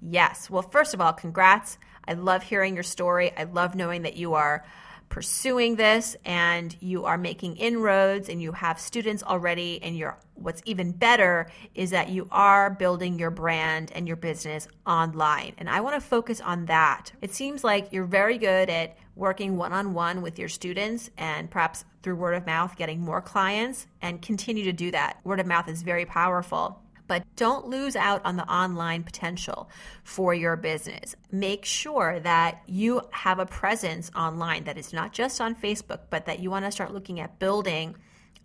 Yes. 0.00 0.48
Well, 0.48 0.62
first 0.62 0.94
of 0.94 1.00
all, 1.00 1.12
congrats. 1.12 1.78
I 2.06 2.14
love 2.14 2.42
hearing 2.42 2.74
your 2.74 2.84
story. 2.84 3.32
I 3.36 3.44
love 3.44 3.74
knowing 3.74 4.02
that 4.02 4.16
you 4.16 4.34
are 4.34 4.64
pursuing 5.08 5.76
this 5.76 6.16
and 6.24 6.76
you 6.80 7.04
are 7.06 7.18
making 7.18 7.56
inroads 7.56 8.28
and 8.28 8.42
you 8.42 8.52
have 8.52 8.78
students 8.78 9.22
already 9.22 9.82
and 9.82 9.96
you're 9.96 10.18
what's 10.34 10.62
even 10.66 10.92
better 10.92 11.50
is 11.74 11.90
that 11.90 12.10
you 12.10 12.28
are 12.30 12.70
building 12.70 13.18
your 13.18 13.30
brand 13.30 13.90
and 13.94 14.06
your 14.06 14.16
business 14.16 14.68
online 14.86 15.52
and 15.58 15.68
i 15.68 15.80
want 15.80 15.94
to 15.94 16.00
focus 16.00 16.40
on 16.40 16.66
that 16.66 17.10
it 17.22 17.32
seems 17.32 17.64
like 17.64 17.92
you're 17.92 18.04
very 18.04 18.38
good 18.38 18.68
at 18.68 18.96
working 19.16 19.56
one-on-one 19.56 20.22
with 20.22 20.38
your 20.38 20.48
students 20.48 21.10
and 21.16 21.50
perhaps 21.50 21.84
through 22.02 22.14
word 22.14 22.34
of 22.34 22.46
mouth 22.46 22.76
getting 22.76 23.00
more 23.00 23.20
clients 23.20 23.86
and 24.02 24.22
continue 24.22 24.64
to 24.64 24.72
do 24.72 24.90
that 24.90 25.18
word 25.24 25.40
of 25.40 25.46
mouth 25.46 25.68
is 25.68 25.82
very 25.82 26.04
powerful 26.04 26.80
but 27.08 27.24
don't 27.34 27.66
lose 27.66 27.96
out 27.96 28.24
on 28.24 28.36
the 28.36 28.48
online 28.48 29.02
potential 29.02 29.68
for 30.04 30.32
your 30.34 30.56
business. 30.56 31.16
Make 31.32 31.64
sure 31.64 32.20
that 32.20 32.62
you 32.66 33.00
have 33.10 33.38
a 33.38 33.46
presence 33.46 34.10
online 34.14 34.64
that 34.64 34.78
is 34.78 34.92
not 34.92 35.12
just 35.12 35.40
on 35.40 35.56
Facebook, 35.56 36.02
but 36.10 36.26
that 36.26 36.38
you 36.38 36.50
want 36.50 36.64
to 36.66 36.70
start 36.70 36.92
looking 36.92 37.18
at 37.18 37.38
building 37.38 37.96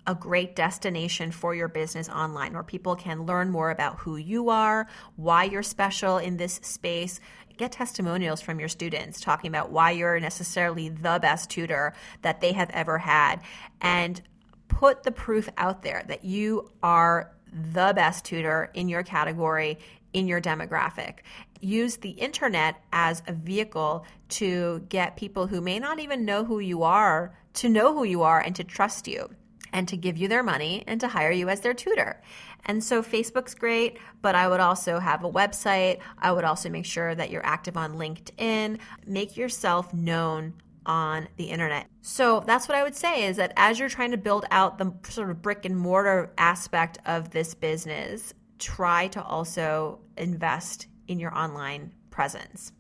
a 0.06 0.16
great 0.16 0.56
destination 0.56 1.32
for 1.32 1.56
your 1.56 1.68
business 1.68 2.10
online 2.10 2.54
where 2.54 2.64
people 2.64 2.96
can 2.96 3.26
learn 3.26 3.50
more 3.50 3.72
about 3.72 4.00
who 4.00 4.18
you 4.18 4.50
are, 4.50 4.88
why 5.16 5.44
you're 5.44 5.64
special 5.64 6.18
in 6.18 6.38
this 6.38 6.56
space. 6.64 7.20
Get 7.58 7.72
testimonials 7.72 8.42
from 8.42 8.60
your 8.60 8.68
students 8.68 9.22
talking 9.22 9.48
about 9.48 9.72
why 9.72 9.92
you're 9.92 10.20
necessarily 10.20 10.90
the 10.90 11.20
best 11.22 11.50
tutor 11.50 11.94
that 12.22 12.42
they 12.42 12.52
have 12.52 12.70
ever 12.72 12.98
had. 12.98 13.42
And 13.80 14.22
put 14.68 15.04
the 15.04 15.12
proof 15.12 15.48
out 15.58 15.84
there 15.84 16.04
that 16.08 16.26
you 16.26 16.70
are 16.82 17.33
the 17.54 17.94
best 17.96 18.26
tutor 18.26 18.70
in 18.74 18.90
your 18.90 19.04
category, 19.04 19.78
in 20.14 20.28
your 20.28 20.42
demographic. 20.42 21.20
Use 21.62 21.98
the 21.98 22.10
internet 22.10 22.76
as 22.92 23.24
a 23.28 23.34
vehicle 23.34 24.06
to 24.30 24.86
get 24.90 25.16
people 25.16 25.48
who 25.48 25.62
may 25.62 25.80
not 25.80 26.00
even 26.00 26.26
know 26.26 26.44
who 26.44 26.60
you 26.60 26.84
are 26.84 27.34
to 27.54 27.70
know 27.70 27.94
who 27.94 28.04
you 28.04 28.24
are 28.24 28.40
and 28.40 28.56
to 28.56 28.64
trust 28.64 29.08
you 29.08 29.30
and 29.72 29.88
to 29.88 29.98
give 29.98 30.18
you 30.18 30.28
their 30.28 30.44
money 30.44 30.84
and 30.88 31.00
to 31.02 31.08
hire 31.08 31.32
you 31.32 31.50
as 31.50 31.62
their 31.62 31.74
tutor. 31.74 32.22
And 32.66 32.84
so 32.84 33.02
Facebook's 33.02 33.56
great, 33.56 33.98
but 34.22 34.36
I 34.36 34.48
would 34.48 34.60
also 34.60 35.00
have 35.00 35.24
a 35.24 35.32
website. 35.32 36.00
I 36.20 36.32
would 36.32 36.44
also 36.44 36.70
make 36.70 36.86
sure 36.86 37.14
that 37.16 37.30
you're 37.30 37.46
active 37.46 37.76
on 37.76 37.98
LinkedIn. 37.98 38.80
Make 39.06 39.36
yourself 39.36 39.94
known 39.94 40.54
on 40.86 41.28
the 41.38 41.46
internet. 41.46 41.88
So 42.02 42.44
that's 42.46 42.68
what 42.68 42.78
I 42.78 42.84
would 42.84 42.96
say 42.96 43.26
is 43.26 43.38
that 43.38 43.54
as 43.56 43.80
you're 43.80 43.90
trying 43.90 44.12
to 44.12 44.18
build 44.18 44.46
out 44.52 44.78
the 44.78 44.94
sort 45.10 45.30
of 45.30 45.42
brick 45.42 45.66
and 45.66 45.78
mortar 45.78 46.32
aspect 46.38 47.00
of 47.06 47.32
this 47.32 47.54
business, 47.54 48.34
try 48.60 49.08
to 49.08 49.24
also 49.24 50.00
invest 50.18 50.88
in 51.08 51.20
your 51.20 51.36
online 51.38 51.94
presence. 52.10 52.72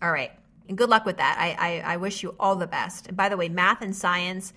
All 0.00 0.12
right. 0.12 0.32
And 0.68 0.78
good 0.78 0.88
luck 0.88 1.04
with 1.04 1.18
that. 1.18 1.36
I, 1.38 1.82
I, 1.82 1.94
I 1.94 1.96
wish 1.96 2.22
you 2.22 2.34
all 2.38 2.56
the 2.56 2.66
best. 2.66 3.08
And 3.08 3.16
by 3.16 3.28
the 3.28 3.36
way, 3.36 3.48
math 3.48 3.82
and 3.82 3.94
science 3.94 4.52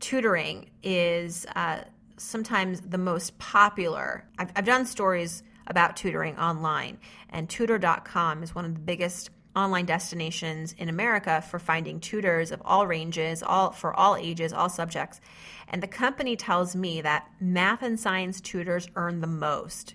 tutoring 0.00 0.70
is 0.82 1.46
uh, 1.54 1.80
sometimes 2.16 2.80
the 2.80 2.98
most 2.98 3.38
popular. 3.38 4.26
I've, 4.38 4.50
I've 4.56 4.64
done 4.64 4.86
stories 4.86 5.42
about 5.66 5.96
tutoring 5.96 6.38
online, 6.38 6.98
and 7.30 7.48
tutor.com 7.48 8.42
is 8.42 8.54
one 8.54 8.64
of 8.64 8.74
the 8.74 8.80
biggest 8.80 9.30
online 9.56 9.86
destinations 9.86 10.74
in 10.78 10.88
America 10.88 11.42
for 11.50 11.58
finding 11.58 11.98
tutors 11.98 12.52
of 12.52 12.62
all 12.64 12.86
ranges, 12.86 13.42
all 13.42 13.72
for 13.72 13.94
all 13.94 14.14
ages, 14.14 14.52
all 14.52 14.68
subjects. 14.68 15.20
And 15.68 15.82
the 15.82 15.88
company 15.88 16.36
tells 16.36 16.76
me 16.76 17.00
that 17.00 17.28
math 17.40 17.82
and 17.82 17.98
science 17.98 18.40
tutors 18.40 18.88
earn 18.94 19.20
the 19.20 19.26
most. 19.26 19.94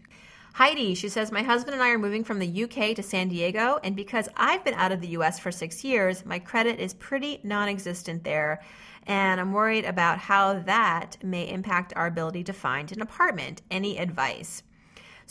Heidi, 0.54 0.96
she 0.96 1.08
says, 1.08 1.32
My 1.32 1.44
husband 1.44 1.76
and 1.76 1.84
I 1.84 1.92
are 1.92 1.98
moving 1.98 2.26
from 2.26 2.40
the 2.40 2.64
UK 2.64 2.94
to 2.96 3.04
San 3.04 3.30
Diego, 3.30 3.80
and 3.84 3.96
because 3.96 4.28
I've 4.36 4.66
been 4.66 4.74
out 4.74 4.92
of 4.92 5.00
the 5.00 5.08
US 5.10 5.40
for 5.40 5.52
six 5.52 5.84
years, 5.84 6.26
my 6.26 6.40
credit 6.40 6.80
is 6.80 6.94
pretty 6.94 7.40
non 7.44 7.70
existent 7.70 8.26
there. 8.26 8.62
And 9.08 9.40
I'm 9.40 9.54
worried 9.54 9.86
about 9.86 10.20
how 10.20 10.60
that 10.60 11.18
may 11.24 11.50
impact 11.50 11.94
our 11.96 12.08
ability 12.08 12.44
to 12.46 12.54
find 12.54 12.92
an 12.92 13.02
apartment. 13.02 13.62
Any 13.72 13.98
advice? 13.98 14.64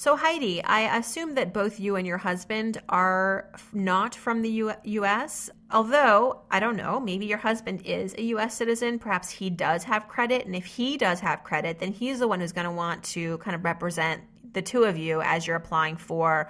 So, 0.00 0.16
Heidi, 0.16 0.64
I 0.64 0.96
assume 0.96 1.34
that 1.34 1.52
both 1.52 1.78
you 1.78 1.96
and 1.96 2.06
your 2.06 2.16
husband 2.16 2.80
are 2.88 3.50
not 3.74 4.14
from 4.14 4.40
the 4.40 4.48
U- 4.48 4.72
US. 4.82 5.50
Although, 5.70 6.40
I 6.50 6.58
don't 6.58 6.76
know, 6.76 6.98
maybe 6.98 7.26
your 7.26 7.36
husband 7.36 7.82
is 7.84 8.14
a 8.14 8.22
US 8.34 8.56
citizen. 8.56 8.98
Perhaps 8.98 9.28
he 9.28 9.50
does 9.50 9.84
have 9.84 10.08
credit. 10.08 10.46
And 10.46 10.56
if 10.56 10.64
he 10.64 10.96
does 10.96 11.20
have 11.20 11.44
credit, 11.44 11.80
then 11.80 11.92
he's 11.92 12.18
the 12.18 12.26
one 12.26 12.40
who's 12.40 12.52
going 12.52 12.64
to 12.64 12.70
want 12.70 13.04
to 13.12 13.36
kind 13.38 13.54
of 13.54 13.62
represent 13.62 14.22
the 14.54 14.62
two 14.62 14.84
of 14.84 14.96
you 14.96 15.20
as 15.20 15.46
you're 15.46 15.56
applying 15.56 15.96
for 15.96 16.48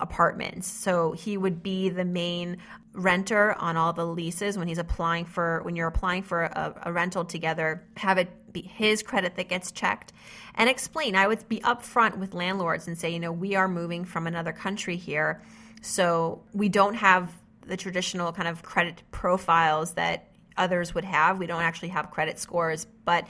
apartments. 0.00 0.66
So 0.66 1.12
he 1.12 1.36
would 1.36 1.62
be 1.62 1.90
the 1.90 2.06
main 2.06 2.56
renter 2.94 3.52
on 3.58 3.76
all 3.76 3.92
the 3.92 4.06
leases 4.06 4.56
when 4.56 4.68
he's 4.68 4.78
applying 4.78 5.26
for 5.26 5.60
when 5.64 5.76
you're 5.76 5.86
applying 5.86 6.22
for 6.22 6.44
a, 6.44 6.74
a, 6.84 6.92
rental 6.92 7.26
together 7.26 7.86
have 7.94 8.16
it 8.16 8.30
be 8.62 8.68
his 8.68 9.02
credit 9.02 9.36
that 9.36 9.48
gets 9.48 9.70
checked. 9.70 10.12
And 10.54 10.70
explain 10.70 11.14
i 11.14 11.26
would 11.26 11.46
be 11.48 11.60
upfront 11.60 12.16
with 12.16 12.32
landlords 12.32 12.86
and 12.86 12.96
say 12.96 13.10
you 13.10 13.20
know 13.20 13.30
we 13.30 13.54
are 13.54 13.68
moving 13.68 14.06
from 14.06 14.26
another 14.26 14.52
country 14.52 14.96
here 14.96 15.42
so 15.82 16.40
we 16.54 16.68
don't 16.68 16.94
have 16.94 17.30
the 17.66 17.76
traditional 17.76 18.32
kind 18.32 18.48
of 18.48 18.62
credit 18.62 19.02
profiles 19.10 19.92
that 19.94 20.28
others 20.56 20.94
would 20.94 21.04
have. 21.04 21.38
We 21.38 21.46
don't 21.46 21.62
actually 21.62 21.88
have 21.90 22.10
credit 22.10 22.38
scores 22.38 22.86
but 23.04 23.26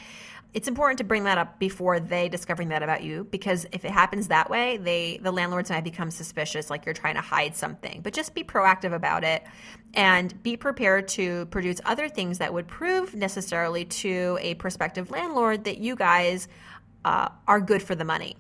it's 0.57 0.69
important 0.69 0.97
to 0.97 1.05
bring 1.05 1.25
that 1.25 1.37
up 1.37 1.59
before 1.59 2.01
they 2.01 2.31
discovering 2.31 2.71
that 2.71 2.83
about 2.83 3.03
you 3.03 3.25
because 3.25 3.67
if 3.73 3.85
it 3.85 3.91
happens 3.91 4.29
that 4.29 4.49
way 4.49 4.79
they 4.79 5.21
the 5.23 5.31
landlords 5.31 5.69
might 5.69 5.85
become 5.85 6.11
suspicious 6.11 6.71
like 6.71 6.87
you're 6.87 6.95
trying 6.95 7.17
to 7.17 7.21
hide 7.21 7.55
something. 7.55 8.01
But 8.03 8.15
just 8.15 8.35
be 8.35 8.43
proactive 8.43 8.95
about 8.95 9.23
it 9.23 9.45
and 9.93 10.43
be 10.43 10.57
prepared 10.57 11.09
to 11.09 11.45
produce 11.47 11.79
other 11.85 12.09
things 12.09 12.39
that 12.39 12.55
would 12.55 12.69
prove 12.69 13.15
necessarily 13.15 13.85
to 13.85 14.39
a 14.41 14.55
prospective 14.55 15.11
landlord 15.11 15.65
that 15.65 15.77
you 15.77 15.95
guys 15.95 16.49
uh, 17.05 17.29
are 17.47 17.61
good 17.61 17.83
for 17.83 17.95
the 17.95 18.05
money 18.05 18.35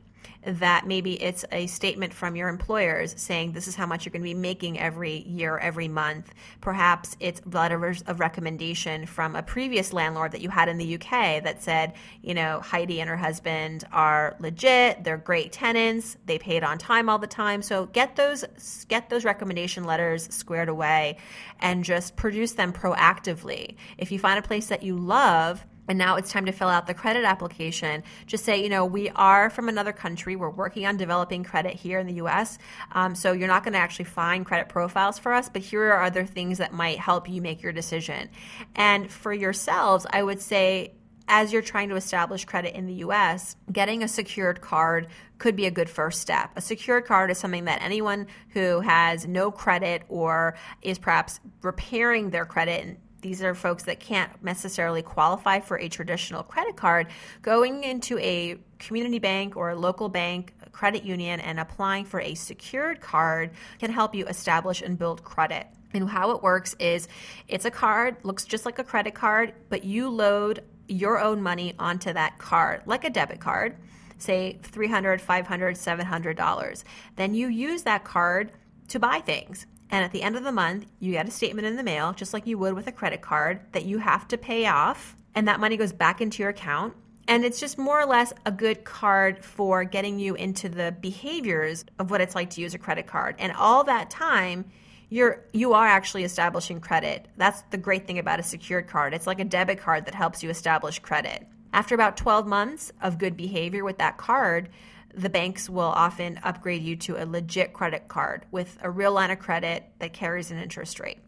that 0.46 0.86
maybe 0.86 1.20
it's 1.20 1.44
a 1.50 1.66
statement 1.66 2.14
from 2.14 2.36
your 2.36 2.48
employers 2.48 3.14
saying 3.18 3.52
this 3.52 3.66
is 3.66 3.74
how 3.74 3.84
much 3.84 4.04
you're 4.04 4.12
going 4.12 4.22
to 4.22 4.28
be 4.28 4.34
making 4.34 4.78
every 4.78 5.18
year, 5.22 5.58
every 5.58 5.88
month. 5.88 6.32
Perhaps 6.60 7.16
it's 7.20 7.40
letters 7.46 8.02
of 8.02 8.20
recommendation 8.20 9.06
from 9.06 9.34
a 9.34 9.42
previous 9.42 9.92
landlord 9.92 10.32
that 10.32 10.40
you 10.40 10.48
had 10.48 10.68
in 10.68 10.78
the 10.78 10.94
UK 10.94 11.42
that 11.42 11.62
said, 11.62 11.94
you 12.22 12.34
know, 12.34 12.60
Heidi 12.60 13.00
and 13.00 13.10
her 13.10 13.16
husband 13.16 13.84
are 13.92 14.36
legit, 14.38 15.02
they're 15.02 15.16
great 15.16 15.52
tenants, 15.52 16.16
they 16.26 16.38
paid 16.38 16.62
on 16.62 16.78
time 16.78 17.08
all 17.08 17.18
the 17.18 17.26
time. 17.26 17.62
So 17.62 17.86
get 17.86 18.16
those 18.16 18.44
get 18.88 19.10
those 19.10 19.24
recommendation 19.24 19.84
letters 19.84 20.32
squared 20.32 20.68
away 20.68 21.18
and 21.58 21.84
just 21.84 22.16
produce 22.16 22.52
them 22.52 22.72
proactively. 22.72 23.76
If 23.98 24.12
you 24.12 24.18
find 24.18 24.38
a 24.38 24.42
place 24.42 24.66
that 24.68 24.82
you 24.82 24.96
love, 24.96 25.64
and 25.88 25.98
now 25.98 26.16
it's 26.16 26.30
time 26.30 26.46
to 26.46 26.52
fill 26.52 26.68
out 26.68 26.86
the 26.86 26.94
credit 26.94 27.24
application. 27.24 28.02
Just 28.26 28.44
say, 28.44 28.62
you 28.62 28.68
know, 28.68 28.84
we 28.84 29.10
are 29.10 29.50
from 29.50 29.68
another 29.68 29.92
country. 29.92 30.36
We're 30.36 30.50
working 30.50 30.86
on 30.86 30.96
developing 30.96 31.44
credit 31.44 31.74
here 31.74 31.98
in 31.98 32.06
the 32.06 32.14
US. 32.14 32.58
Um, 32.92 33.14
so 33.14 33.32
you're 33.32 33.48
not 33.48 33.62
going 33.64 33.74
to 33.74 33.78
actually 33.78 34.06
find 34.06 34.44
credit 34.44 34.68
profiles 34.68 35.18
for 35.18 35.32
us, 35.32 35.48
but 35.48 35.62
here 35.62 35.92
are 35.92 36.02
other 36.02 36.24
things 36.24 36.58
that 36.58 36.72
might 36.72 36.98
help 36.98 37.28
you 37.28 37.40
make 37.40 37.62
your 37.62 37.72
decision. 37.72 38.28
And 38.74 39.10
for 39.10 39.32
yourselves, 39.32 40.06
I 40.10 40.22
would 40.22 40.40
say, 40.40 40.92
as 41.28 41.52
you're 41.52 41.62
trying 41.62 41.88
to 41.88 41.96
establish 41.96 42.44
credit 42.44 42.76
in 42.76 42.86
the 42.86 42.94
US, 42.94 43.56
getting 43.72 44.02
a 44.02 44.08
secured 44.08 44.60
card 44.60 45.08
could 45.38 45.56
be 45.56 45.66
a 45.66 45.70
good 45.70 45.90
first 45.90 46.20
step. 46.20 46.50
A 46.56 46.60
secured 46.60 47.04
card 47.04 47.30
is 47.30 47.38
something 47.38 47.64
that 47.64 47.82
anyone 47.82 48.28
who 48.50 48.80
has 48.80 49.26
no 49.26 49.50
credit 49.50 50.02
or 50.08 50.56
is 50.82 50.98
perhaps 50.98 51.40
repairing 51.62 52.30
their 52.30 52.44
credit 52.44 52.98
these 53.26 53.42
are 53.42 53.56
folks 53.56 53.82
that 53.84 53.98
can't 53.98 54.30
necessarily 54.44 55.02
qualify 55.02 55.58
for 55.58 55.80
a 55.80 55.88
traditional 55.88 56.44
credit 56.44 56.76
card, 56.76 57.08
going 57.42 57.82
into 57.82 58.16
a 58.20 58.56
community 58.78 59.18
bank 59.18 59.56
or 59.56 59.70
a 59.70 59.74
local 59.74 60.08
bank, 60.08 60.54
a 60.64 60.70
credit 60.70 61.02
union, 61.02 61.40
and 61.40 61.58
applying 61.58 62.04
for 62.04 62.20
a 62.20 62.36
secured 62.36 63.00
card 63.00 63.50
can 63.80 63.90
help 63.90 64.14
you 64.14 64.24
establish 64.26 64.80
and 64.80 64.96
build 64.96 65.24
credit. 65.24 65.66
And 65.92 66.08
how 66.08 66.30
it 66.30 66.42
works 66.42 66.76
is 66.78 67.08
it's 67.48 67.64
a 67.64 67.70
card, 67.70 68.16
looks 68.22 68.44
just 68.44 68.64
like 68.64 68.78
a 68.78 68.84
credit 68.84 69.14
card, 69.14 69.54
but 69.70 69.82
you 69.82 70.08
load 70.08 70.62
your 70.86 71.18
own 71.18 71.42
money 71.42 71.74
onto 71.80 72.12
that 72.12 72.38
card, 72.38 72.82
like 72.86 73.02
a 73.02 73.10
debit 73.10 73.40
card, 73.40 73.74
say 74.18 74.60
$300, 74.62 75.20
$500, 75.20 75.44
$700. 75.44 76.84
Then 77.16 77.34
you 77.34 77.48
use 77.48 77.82
that 77.82 78.04
card 78.04 78.52
to 78.86 79.00
buy 79.00 79.18
things. 79.18 79.66
And 79.90 80.04
at 80.04 80.12
the 80.12 80.22
end 80.22 80.36
of 80.36 80.44
the 80.44 80.52
month, 80.52 80.86
you 80.98 81.12
get 81.12 81.28
a 81.28 81.30
statement 81.30 81.66
in 81.66 81.76
the 81.76 81.82
mail, 81.82 82.12
just 82.12 82.32
like 82.34 82.46
you 82.46 82.58
would 82.58 82.74
with 82.74 82.86
a 82.86 82.92
credit 82.92 83.20
card, 83.20 83.60
that 83.72 83.84
you 83.84 83.98
have 83.98 84.26
to 84.28 84.38
pay 84.38 84.66
off. 84.66 85.16
And 85.34 85.48
that 85.48 85.60
money 85.60 85.76
goes 85.76 85.92
back 85.92 86.20
into 86.20 86.42
your 86.42 86.50
account. 86.50 86.94
And 87.28 87.44
it's 87.44 87.60
just 87.60 87.76
more 87.76 88.00
or 88.00 88.06
less 88.06 88.32
a 88.44 88.52
good 88.52 88.84
card 88.84 89.44
for 89.44 89.84
getting 89.84 90.18
you 90.18 90.34
into 90.34 90.68
the 90.68 90.94
behaviors 91.00 91.84
of 91.98 92.10
what 92.10 92.20
it's 92.20 92.34
like 92.34 92.50
to 92.50 92.60
use 92.60 92.74
a 92.74 92.78
credit 92.78 93.06
card. 93.06 93.36
And 93.38 93.52
all 93.52 93.84
that 93.84 94.10
time, 94.10 94.64
you're 95.08 95.44
you 95.52 95.72
are 95.72 95.86
actually 95.86 96.24
establishing 96.24 96.80
credit. 96.80 97.26
That's 97.36 97.62
the 97.70 97.78
great 97.78 98.06
thing 98.06 98.18
about 98.18 98.40
a 98.40 98.42
secured 98.42 98.88
card. 98.88 99.14
It's 99.14 99.26
like 99.26 99.40
a 99.40 99.44
debit 99.44 99.78
card 99.78 100.06
that 100.06 100.14
helps 100.14 100.42
you 100.42 100.50
establish 100.50 100.98
credit. 100.98 101.46
After 101.72 101.94
about 101.94 102.16
12 102.16 102.46
months 102.46 102.92
of 103.02 103.18
good 103.18 103.36
behavior 103.36 103.84
with 103.84 103.98
that 103.98 104.16
card, 104.16 104.68
the 105.16 105.30
banks 105.30 105.68
will 105.68 105.80
often 105.80 106.38
upgrade 106.42 106.82
you 106.82 106.94
to 106.96 107.16
a 107.16 107.24
legit 107.24 107.72
credit 107.72 108.06
card 108.06 108.44
with 108.50 108.78
a 108.82 108.90
real 108.90 109.12
line 109.12 109.30
of 109.30 109.38
credit 109.38 109.84
that 109.98 110.12
carries 110.12 110.50
an 110.50 110.58
interest 110.58 111.00
rate. 111.00 111.18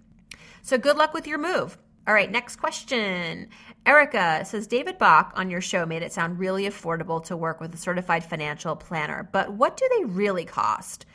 So 0.62 0.76
good 0.76 0.98
luck 0.98 1.14
with 1.14 1.26
your 1.26 1.38
move. 1.38 1.78
All 2.06 2.14
right, 2.14 2.30
next 2.30 2.56
question. 2.56 3.48
Erica 3.86 4.44
says 4.44 4.66
David 4.66 4.98
Bach 4.98 5.32
on 5.36 5.50
your 5.50 5.60
show 5.60 5.86
made 5.86 6.02
it 6.02 6.12
sound 6.12 6.38
really 6.38 6.64
affordable 6.64 7.24
to 7.24 7.36
work 7.36 7.60
with 7.60 7.74
a 7.74 7.78
certified 7.78 8.24
financial 8.24 8.76
planner, 8.76 9.28
but 9.32 9.52
what 9.52 9.76
do 9.76 9.88
they 9.96 10.04
really 10.04 10.44
cost? 10.44 11.06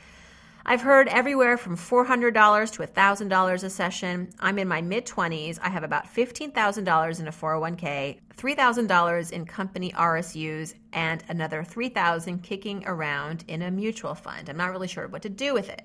I've 0.65 0.82
heard 0.82 1.10
everywhere 1.10 1.58
from 1.58 1.76
$400 1.76 2.71
to 2.71 2.84
$1,000 2.84 3.63
a 3.63 3.69
session. 3.69 4.30
I'm 4.39 4.58
in 4.58 4.67
my 4.69 4.82
mid 4.82 5.06
20s. 5.06 5.60
I 5.62 5.67
have 5.67 5.84
about 5.84 6.06
$15,000 6.06 7.19
in 7.19 7.28
a 7.28 7.32
401k, 7.32 8.19
$3,000 8.38 9.32
in 9.34 9.45
company 9.45 9.91
RSUs, 9.91 10.73
and 10.93 11.21
another 11.28 11.63
$3,000 11.63 12.41
kicking 12.41 12.82
around 12.88 13.43
in 13.49 13.62
a 13.62 13.71
mutual 13.71 14.15
fund. 14.15 14.47
I'm 14.47 14.56
not 14.56 14.71
really 14.71 14.88
sure 14.88 15.06
what 15.10 15.23
to 15.23 15.30
do 15.30 15.54
with 15.54 15.67
it. 15.67 15.82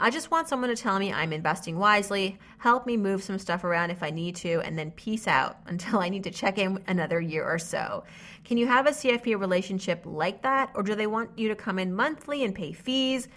I 0.00 0.08
just 0.08 0.30
want 0.30 0.48
someone 0.48 0.70
to 0.70 0.76
tell 0.76 0.98
me 0.98 1.12
I'm 1.12 1.34
investing 1.34 1.78
wisely, 1.78 2.38
help 2.56 2.86
me 2.86 2.96
move 2.96 3.22
some 3.22 3.38
stuff 3.38 3.62
around 3.62 3.90
if 3.90 4.02
I 4.02 4.08
need 4.08 4.36
to, 4.36 4.60
and 4.62 4.78
then 4.78 4.90
peace 4.92 5.28
out 5.28 5.58
until 5.66 5.98
I 5.98 6.08
need 6.08 6.24
to 6.24 6.30
check 6.30 6.56
in 6.56 6.82
another 6.86 7.20
year 7.20 7.44
or 7.44 7.58
so. 7.58 8.04
Can 8.44 8.56
you 8.56 8.66
have 8.68 8.86
a 8.86 8.90
CFP 8.90 9.38
relationship 9.38 10.00
like 10.06 10.40
that, 10.42 10.70
or 10.74 10.82
do 10.82 10.94
they 10.94 11.06
want 11.06 11.38
you 11.38 11.48
to 11.48 11.54
come 11.54 11.78
in 11.78 11.94
monthly 11.94 12.42
and 12.42 12.54
pay 12.54 12.72
fees? 12.72 13.28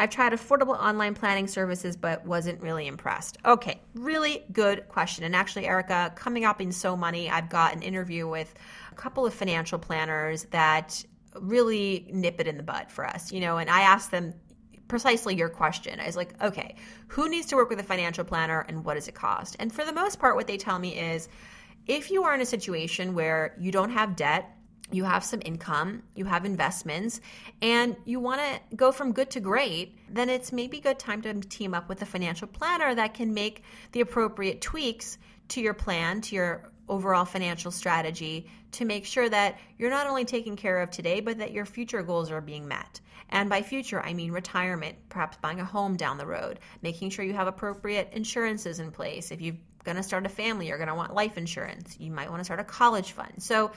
I've 0.00 0.08
tried 0.08 0.32
affordable 0.32 0.78
online 0.78 1.12
planning 1.12 1.46
services, 1.46 1.94
but 1.94 2.24
wasn't 2.24 2.62
really 2.62 2.86
impressed. 2.86 3.36
Okay, 3.44 3.82
really 3.94 4.46
good 4.50 4.88
question. 4.88 5.24
And 5.24 5.36
actually, 5.36 5.66
Erica, 5.66 6.10
coming 6.16 6.46
up 6.46 6.62
in 6.62 6.72
So 6.72 6.96
Money, 6.96 7.28
I've 7.28 7.50
got 7.50 7.74
an 7.74 7.82
interview 7.82 8.26
with 8.26 8.54
a 8.90 8.94
couple 8.94 9.26
of 9.26 9.34
financial 9.34 9.78
planners 9.78 10.44
that 10.52 11.04
really 11.38 12.08
nip 12.14 12.40
it 12.40 12.46
in 12.46 12.56
the 12.56 12.62
bud 12.62 12.90
for 12.90 13.06
us, 13.06 13.30
you 13.30 13.40
know, 13.40 13.58
and 13.58 13.68
I 13.68 13.82
asked 13.82 14.10
them 14.10 14.32
precisely 14.88 15.36
your 15.36 15.50
question. 15.50 16.00
I 16.00 16.06
was 16.06 16.16
like, 16.16 16.32
okay, 16.42 16.76
who 17.08 17.28
needs 17.28 17.48
to 17.48 17.56
work 17.56 17.68
with 17.68 17.78
a 17.78 17.84
financial 17.84 18.24
planner 18.24 18.60
and 18.68 18.82
what 18.86 18.94
does 18.94 19.06
it 19.06 19.14
cost? 19.14 19.54
And 19.58 19.70
for 19.70 19.84
the 19.84 19.92
most 19.92 20.18
part, 20.18 20.34
what 20.34 20.46
they 20.46 20.56
tell 20.56 20.78
me 20.78 20.98
is 20.98 21.28
if 21.86 22.10
you 22.10 22.24
are 22.24 22.34
in 22.34 22.40
a 22.40 22.46
situation 22.46 23.12
where 23.12 23.54
you 23.60 23.70
don't 23.70 23.90
have 23.90 24.16
debt, 24.16 24.50
you 24.92 25.04
have 25.04 25.24
some 25.24 25.40
income, 25.44 26.02
you 26.14 26.24
have 26.24 26.44
investments, 26.44 27.20
and 27.62 27.96
you 28.04 28.20
want 28.20 28.40
to 28.40 28.76
go 28.76 28.92
from 28.92 29.12
good 29.12 29.30
to 29.30 29.40
great, 29.40 29.98
then 30.08 30.28
it's 30.28 30.52
maybe 30.52 30.80
good 30.80 30.98
time 30.98 31.22
to 31.22 31.34
team 31.34 31.74
up 31.74 31.88
with 31.88 32.02
a 32.02 32.06
financial 32.06 32.48
planner 32.48 32.94
that 32.94 33.14
can 33.14 33.34
make 33.34 33.62
the 33.92 34.00
appropriate 34.00 34.60
tweaks 34.60 35.18
to 35.48 35.60
your 35.60 35.74
plan, 35.74 36.20
to 36.20 36.34
your 36.34 36.70
overall 36.88 37.24
financial 37.24 37.70
strategy 37.70 38.48
to 38.72 38.84
make 38.84 39.04
sure 39.04 39.28
that 39.28 39.58
you're 39.78 39.90
not 39.90 40.06
only 40.06 40.24
taking 40.24 40.56
care 40.56 40.80
of 40.80 40.90
today, 40.90 41.20
but 41.20 41.38
that 41.38 41.52
your 41.52 41.64
future 41.64 42.02
goals 42.02 42.30
are 42.30 42.40
being 42.40 42.68
met. 42.68 43.00
And 43.30 43.48
by 43.48 43.62
future, 43.62 44.02
I 44.02 44.12
mean 44.12 44.32
retirement, 44.32 44.96
perhaps 45.08 45.36
buying 45.40 45.60
a 45.60 45.64
home 45.64 45.96
down 45.96 46.18
the 46.18 46.26
road, 46.26 46.58
making 46.82 47.10
sure 47.10 47.24
you 47.24 47.34
have 47.34 47.46
appropriate 47.46 48.10
insurances 48.12 48.80
in 48.80 48.90
place. 48.90 49.30
If 49.30 49.40
you're 49.40 49.56
going 49.84 49.96
to 49.96 50.02
start 50.02 50.26
a 50.26 50.28
family, 50.28 50.68
you're 50.68 50.78
going 50.78 50.88
to 50.88 50.94
want 50.94 51.14
life 51.14 51.38
insurance. 51.38 51.96
You 51.98 52.10
might 52.12 52.28
want 52.28 52.40
to 52.40 52.44
start 52.44 52.60
a 52.60 52.64
college 52.64 53.12
fund. 53.12 53.32
So, 53.38 53.70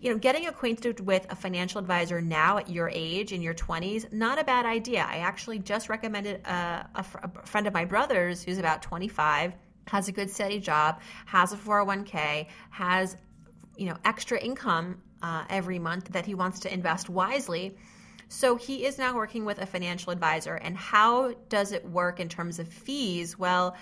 you 0.00 0.10
know, 0.10 0.18
getting 0.18 0.46
acquainted 0.46 1.00
with 1.00 1.26
a 1.30 1.36
financial 1.36 1.78
advisor 1.78 2.20
now 2.20 2.58
at 2.58 2.70
your 2.70 2.90
age 2.92 3.32
in 3.32 3.42
your 3.42 3.54
20s, 3.54 4.12
not 4.12 4.38
a 4.38 4.44
bad 4.44 4.64
idea. 4.64 5.06
I 5.08 5.18
actually 5.18 5.58
just 5.58 5.88
recommended 5.88 6.46
a, 6.46 6.88
a, 6.94 7.04
a 7.22 7.46
friend 7.46 7.66
of 7.66 7.74
my 7.74 7.84
brother's 7.84 8.42
who's 8.42 8.58
about 8.58 8.82
25 8.82 9.52
has 9.86 10.06
a 10.06 10.12
good 10.12 10.30
steady 10.30 10.60
job, 10.60 11.00
has 11.26 11.52
a 11.52 11.56
401k, 11.56 12.46
has 12.70 13.16
you 13.76 13.86
know 13.86 13.96
extra 14.04 14.38
income 14.38 15.02
uh, 15.22 15.44
every 15.48 15.78
month 15.78 16.12
that 16.12 16.26
he 16.26 16.34
wants 16.34 16.60
to 16.60 16.72
invest 16.72 17.08
wisely 17.08 17.76
so 18.32 18.54
he 18.54 18.86
is 18.86 18.96
now 18.96 19.16
working 19.16 19.44
with 19.44 19.58
a 19.58 19.66
financial 19.66 20.12
advisor. 20.12 20.54
And 20.54 20.76
how 20.76 21.34
does 21.48 21.72
it 21.72 21.84
work 21.84 22.20
in 22.20 22.28
terms 22.28 22.60
of 22.60 22.68
fees? 22.68 23.36
Well, 23.36 23.76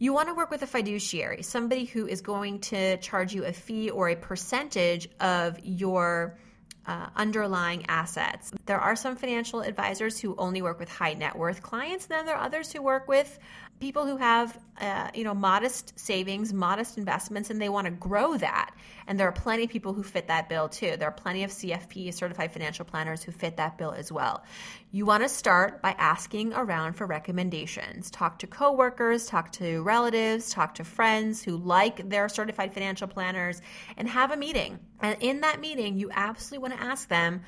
you 0.00 0.14
want 0.14 0.28
to 0.28 0.34
work 0.34 0.50
with 0.50 0.62
a 0.62 0.66
fiduciary, 0.66 1.42
somebody 1.42 1.84
who 1.84 2.06
is 2.06 2.22
going 2.22 2.58
to 2.60 2.96
charge 2.96 3.34
you 3.34 3.44
a 3.44 3.52
fee 3.52 3.90
or 3.90 4.08
a 4.08 4.16
percentage 4.16 5.10
of 5.20 5.58
your 5.62 6.38
uh, 6.86 7.08
underlying 7.14 7.84
assets. 7.86 8.50
There 8.64 8.80
are 8.80 8.96
some 8.96 9.14
financial 9.14 9.60
advisors 9.60 10.18
who 10.18 10.34
only 10.38 10.62
work 10.62 10.80
with 10.80 10.88
high 10.88 11.12
net 11.12 11.36
worth 11.36 11.62
clients, 11.62 12.06
and 12.06 12.18
then 12.18 12.24
there 12.24 12.36
are 12.36 12.42
others 12.42 12.72
who 12.72 12.80
work 12.80 13.08
with 13.08 13.38
people 13.80 14.06
who 14.06 14.18
have 14.18 14.58
uh, 14.80 15.10
you 15.14 15.24
know 15.24 15.34
modest 15.34 15.98
savings, 15.98 16.52
modest 16.52 16.98
investments, 16.98 17.50
and 17.50 17.60
they 17.60 17.68
want 17.68 17.86
to 17.86 17.90
grow 17.90 18.36
that. 18.36 18.74
And 19.06 19.18
there 19.18 19.26
are 19.26 19.32
plenty 19.32 19.64
of 19.64 19.70
people 19.70 19.92
who 19.92 20.02
fit 20.02 20.28
that 20.28 20.48
bill 20.48 20.68
too. 20.68 20.96
There 20.96 21.08
are 21.08 21.12
plenty 21.12 21.42
of 21.42 21.50
CFP 21.50 22.14
certified 22.14 22.52
financial 22.52 22.84
planners 22.84 23.22
who 23.22 23.32
fit 23.32 23.56
that 23.56 23.78
bill 23.78 23.92
as 23.92 24.12
well. 24.12 24.44
You 24.92 25.06
want 25.06 25.22
to 25.22 25.28
start 25.28 25.82
by 25.82 25.92
asking 25.98 26.52
around 26.52 26.94
for 26.94 27.06
recommendations. 27.06 28.10
Talk 28.10 28.38
to 28.40 28.46
coworkers, 28.46 29.26
talk 29.26 29.52
to 29.52 29.82
relatives, 29.82 30.50
talk 30.50 30.74
to 30.76 30.84
friends 30.84 31.42
who 31.42 31.56
like 31.56 32.08
their 32.08 32.28
certified 32.28 32.72
financial 32.72 33.08
planners, 33.08 33.60
and 33.96 34.08
have 34.08 34.30
a 34.30 34.36
meeting. 34.36 34.78
And 35.00 35.16
in 35.20 35.40
that 35.40 35.60
meeting, 35.60 35.98
you 35.98 36.10
absolutely 36.12 36.68
want 36.68 36.80
to 36.80 36.86
ask 36.86 37.08
them, 37.08 37.42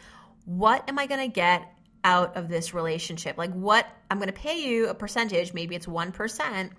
"What 0.45 0.88
am 0.88 0.99
I 0.99 1.07
going 1.07 1.21
to 1.21 1.33
get?" 1.33 1.68
Out 2.05 2.37
of 2.37 2.49
this 2.49 2.75
relationship? 2.75 3.38
Like, 3.38 3.53
what 3.53 3.87
I'm 4.11 4.19
going 4.19 4.29
to 4.29 4.33
pay 4.33 4.61
you 4.61 4.88
a 4.88 4.95
percentage, 4.95 5.55
maybe 5.55 5.75
it's 5.75 5.87
1% 5.87 6.71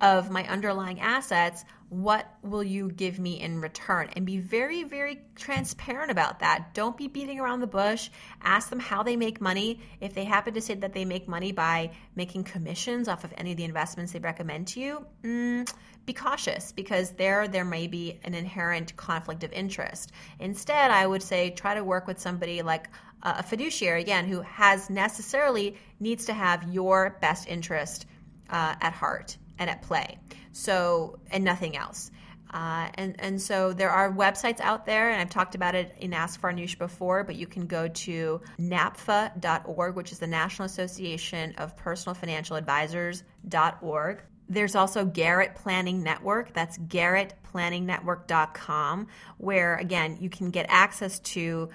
of 0.00 0.30
my 0.30 0.46
underlying 0.48 1.00
assets. 1.00 1.64
What 1.88 2.26
will 2.42 2.64
you 2.64 2.90
give 2.90 3.18
me 3.18 3.40
in 3.40 3.60
return? 3.60 4.10
And 4.16 4.26
be 4.26 4.38
very, 4.38 4.82
very 4.82 5.22
transparent 5.36 6.10
about 6.10 6.40
that. 6.40 6.74
Don't 6.74 6.96
be 6.96 7.06
beating 7.06 7.38
around 7.38 7.60
the 7.60 7.68
bush. 7.68 8.10
Ask 8.42 8.68
them 8.68 8.80
how 8.80 9.02
they 9.02 9.16
make 9.16 9.40
money. 9.40 9.80
If 10.00 10.14
they 10.14 10.24
happen 10.24 10.54
to 10.54 10.60
say 10.60 10.74
that 10.74 10.92
they 10.92 11.04
make 11.04 11.28
money 11.28 11.52
by 11.52 11.92
making 12.16 12.44
commissions 12.44 13.06
off 13.06 13.24
of 13.24 13.32
any 13.36 13.52
of 13.52 13.56
the 13.56 13.64
investments 13.64 14.12
they 14.12 14.18
recommend 14.18 14.66
to 14.68 14.80
you, 14.80 15.06
mm, 15.22 15.72
be 16.04 16.12
cautious 16.12 16.72
because 16.72 17.12
there 17.12 17.48
there 17.48 17.64
may 17.64 17.86
be 17.86 18.20
an 18.24 18.34
inherent 18.34 18.94
conflict 18.96 19.42
of 19.44 19.52
interest. 19.52 20.12
Instead, 20.38 20.90
I 20.90 21.06
would 21.06 21.22
say 21.22 21.50
try 21.50 21.74
to 21.74 21.84
work 21.84 22.06
with 22.06 22.18
somebody 22.18 22.60
like 22.62 22.88
a 23.24 23.42
fiduciary 23.42 24.02
again 24.02 24.26
who 24.26 24.42
has 24.42 24.90
necessarily 24.90 25.76
needs 26.00 26.26
to 26.26 26.34
have 26.34 26.72
your 26.72 27.18
best 27.20 27.48
interest 27.48 28.06
uh, 28.50 28.74
at 28.80 28.92
heart 28.92 29.36
and 29.58 29.70
at 29.70 29.82
play. 29.82 30.18
So 30.52 31.18
and 31.30 31.44
nothing 31.44 31.76
else. 31.76 32.10
Uh, 32.54 32.88
and, 32.94 33.14
and 33.18 33.42
so 33.42 33.72
there 33.72 33.90
are 33.90 34.12
websites 34.12 34.60
out 34.60 34.86
there, 34.86 35.10
and 35.10 35.20
I've 35.20 35.28
talked 35.28 35.56
about 35.56 35.74
it 35.74 35.92
in 35.98 36.14
Ask 36.14 36.40
Farnoosh 36.40 36.78
before, 36.78 37.24
but 37.24 37.34
you 37.34 37.48
can 37.48 37.66
go 37.66 37.88
to 37.88 38.40
NAPFA.org, 38.60 39.96
which 39.96 40.12
is 40.12 40.20
the 40.20 40.28
National 40.28 40.66
Association 40.66 41.52
of 41.58 41.76
Personal 41.76 42.14
Financial 42.14 42.54
Advisors.org. 42.54 44.22
There's 44.48 44.76
also 44.76 45.04
Garrett 45.04 45.56
Planning 45.56 46.04
Network. 46.04 46.52
That's 46.52 46.78
garrettplanningnetwork.com, 46.78 49.08
where 49.38 49.74
again, 49.76 50.18
you 50.20 50.30
can 50.30 50.50
get 50.50 50.66
access 50.68 51.18
to 51.20 51.70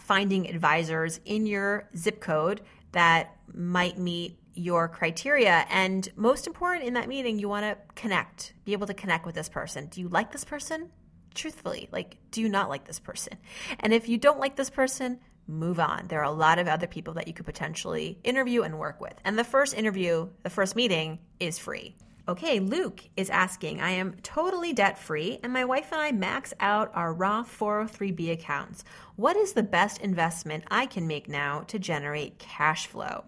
finding 0.00 0.48
advisors 0.48 1.20
in 1.24 1.46
your 1.46 1.88
zip 1.96 2.20
code 2.20 2.60
that 2.92 3.36
might 3.52 3.98
meet 3.98 4.38
your 4.54 4.88
criteria. 4.88 5.66
And 5.68 6.08
most 6.16 6.46
important 6.46 6.86
in 6.86 6.94
that 6.94 7.08
meeting, 7.08 7.38
you 7.38 7.48
want 7.48 7.64
to 7.64 7.76
connect, 8.00 8.54
be 8.64 8.72
able 8.72 8.86
to 8.86 8.94
connect 8.94 9.26
with 9.26 9.34
this 9.34 9.48
person. 9.48 9.86
Do 9.86 10.00
you 10.00 10.08
like 10.08 10.32
this 10.32 10.44
person? 10.44 10.90
Truthfully, 11.34 11.88
like, 11.90 12.18
do 12.30 12.40
you 12.40 12.48
not 12.48 12.68
like 12.68 12.84
this 12.84 13.00
person? 13.00 13.36
And 13.80 13.92
if 13.92 14.08
you 14.08 14.16
don't 14.16 14.38
like 14.38 14.54
this 14.54 14.70
person, 14.70 15.18
move 15.48 15.80
on. 15.80 16.06
There 16.08 16.20
are 16.20 16.24
a 16.24 16.30
lot 16.30 16.58
of 16.58 16.68
other 16.68 16.86
people 16.86 17.14
that 17.14 17.26
you 17.26 17.34
could 17.34 17.46
potentially 17.46 18.18
interview 18.22 18.62
and 18.62 18.78
work 18.78 19.00
with. 19.00 19.14
And 19.24 19.36
the 19.38 19.44
first 19.44 19.74
interview, 19.74 20.28
the 20.42 20.50
first 20.50 20.76
meeting 20.76 21.18
is 21.40 21.58
free. 21.58 21.96
Okay, 22.26 22.58
Luke 22.58 23.02
is 23.18 23.28
asking 23.28 23.82
I 23.82 23.90
am 23.90 24.16
totally 24.22 24.72
debt 24.72 24.98
free, 24.98 25.38
and 25.42 25.52
my 25.52 25.66
wife 25.66 25.92
and 25.92 26.00
I 26.00 26.10
max 26.10 26.54
out 26.58 26.90
our 26.94 27.12
Roth 27.12 27.54
403b 27.58 28.32
accounts. 28.32 28.82
What 29.16 29.36
is 29.36 29.52
the 29.52 29.62
best 29.62 29.98
investment 30.00 30.64
I 30.70 30.86
can 30.86 31.06
make 31.06 31.28
now 31.28 31.60
to 31.68 31.78
generate 31.78 32.38
cash 32.38 32.86
flow? 32.86 33.24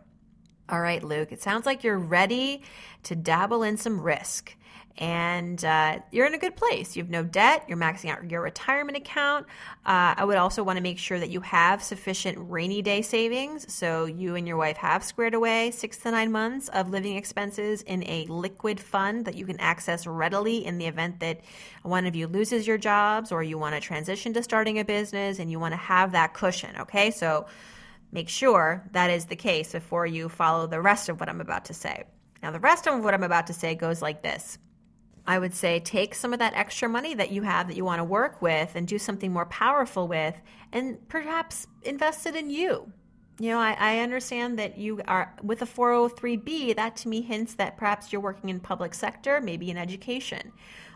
All 0.71 0.81
right, 0.81 1.03
Luke, 1.03 1.31
it 1.31 1.43
sounds 1.43 1.67
like 1.67 1.85
you're 1.85 1.99
ready 1.99 2.63
to 3.03 3.15
dabble 3.15 3.63
in 3.63 3.77
some 3.77 4.01
risk 4.01 4.57
and 4.99 5.63
uh, 5.65 5.99
you're 6.11 6.27
in 6.27 6.35
a 6.35 6.39
good 6.39 6.57
place. 6.57 6.97
You 6.97 7.03
have 7.03 7.11
no 7.11 7.23
debt. 7.23 7.65
You're 7.69 7.77
maxing 7.77 8.11
out 8.11 8.31
your 8.31 8.41
retirement 8.41 8.97
account. 8.97 9.47
Uh, 9.85 10.15
I 10.17 10.25
would 10.25 10.37
also 10.37 10.63
want 10.63 10.79
to 10.79 10.83
make 10.83 10.99
sure 10.99 11.19
that 11.19 11.31
you 11.31 11.41
have 11.43 11.83
sufficient 11.83 12.39
rainy 12.51 12.81
day 12.83 13.03
savings. 13.03 13.73
So 13.73 14.07
you 14.07 14.35
and 14.37 14.49
your 14.49 14.57
wife 14.57 14.79
have 14.79 15.05
squared 15.05 15.35
away 15.35 15.71
six 15.71 15.99
to 15.99 16.11
nine 16.11 16.33
months 16.33 16.69
of 16.69 16.91
living 16.91 17.17
expenses 17.17 17.83
in 17.83 18.05
a 18.09 18.27
liquid 18.27 18.81
fund 18.81 19.27
that 19.27 19.35
you 19.35 19.45
can 19.45 19.61
access 19.61 20.07
readily 20.07 20.65
in 20.65 20.79
the 20.79 20.87
event 20.87 21.21
that 21.21 21.41
one 21.83 22.07
of 22.07 22.17
you 22.17 22.27
loses 22.27 22.67
your 22.67 22.79
jobs 22.79 23.33
or 23.33 23.43
you 23.43 23.59
want 23.59 23.75
to 23.75 23.81
transition 23.81 24.33
to 24.33 24.43
starting 24.43 24.79
a 24.79 24.85
business 24.85 25.39
and 25.39 25.51
you 25.51 25.61
want 25.61 25.73
to 25.73 25.79
have 25.79 26.13
that 26.13 26.33
cushion. 26.33 26.75
Okay, 26.81 27.11
so 27.11 27.47
make 28.13 28.29
sure 28.29 28.83
that 28.93 29.11
is 29.11 29.27
the 29.27 29.37
case 29.37 29.73
before 29.73 30.07
you 30.07 30.29
follow 30.29 30.67
the 30.67 30.81
rest 30.81 31.09
of 31.11 31.21
what 31.21 31.29
I'm 31.29 31.41
about 31.41 31.67
to 31.67 31.75
say. 31.75 32.05
Now, 32.43 32.51
the 32.51 32.61
rest 32.61 32.87
of 32.87 33.03
what 33.03 33.13
I'm 33.13 33.23
about 33.23 33.49
to 33.49 33.53
say 33.53 33.75
goes 33.75 34.01
like 34.01 34.23
this. 34.23 34.59
I 35.27 35.39
would 35.39 35.55
say 35.55 35.81
take 35.81 36.15
some 36.15 36.33
of 36.33 36.39
that 36.39 36.55
extra 36.55 36.89
money 36.89 37.15
that 37.15 37.33
you 37.33 37.43
have 37.43 37.69
that 37.69 37.77
you 37.77 37.85
want 37.85 37.99
to 37.99 38.05
work 38.05 38.41
with 38.41 38.73
and 38.75 38.87
do 38.87 38.99
something 38.99 39.33
more 39.33 39.47
powerful 39.47 40.07
with, 40.07 40.37
and 40.73 41.09
perhaps 41.09 41.67
invest 41.83 42.27
it 42.27 42.37
in 42.37 42.51
you. 42.51 42.93
You 43.39 43.51
know, 43.51 43.59
I, 43.59 43.77
I 43.79 43.99
understand 43.99 44.59
that 44.59 44.79
you 44.79 45.03
are 45.07 45.35
with 45.43 45.61
a 45.61 45.67
403b, 45.67 46.77
that 46.77 46.97
to 46.99 47.09
me 47.09 47.21
hints 47.21 47.55
that 47.55 47.77
perhaps 47.77 48.13
you're 48.13 48.23
working 48.23 48.51
in 48.51 48.61
public 48.61 48.95
sector, 48.95 49.41
maybe 49.41 49.71
in 49.71 49.77
education. 49.77 50.53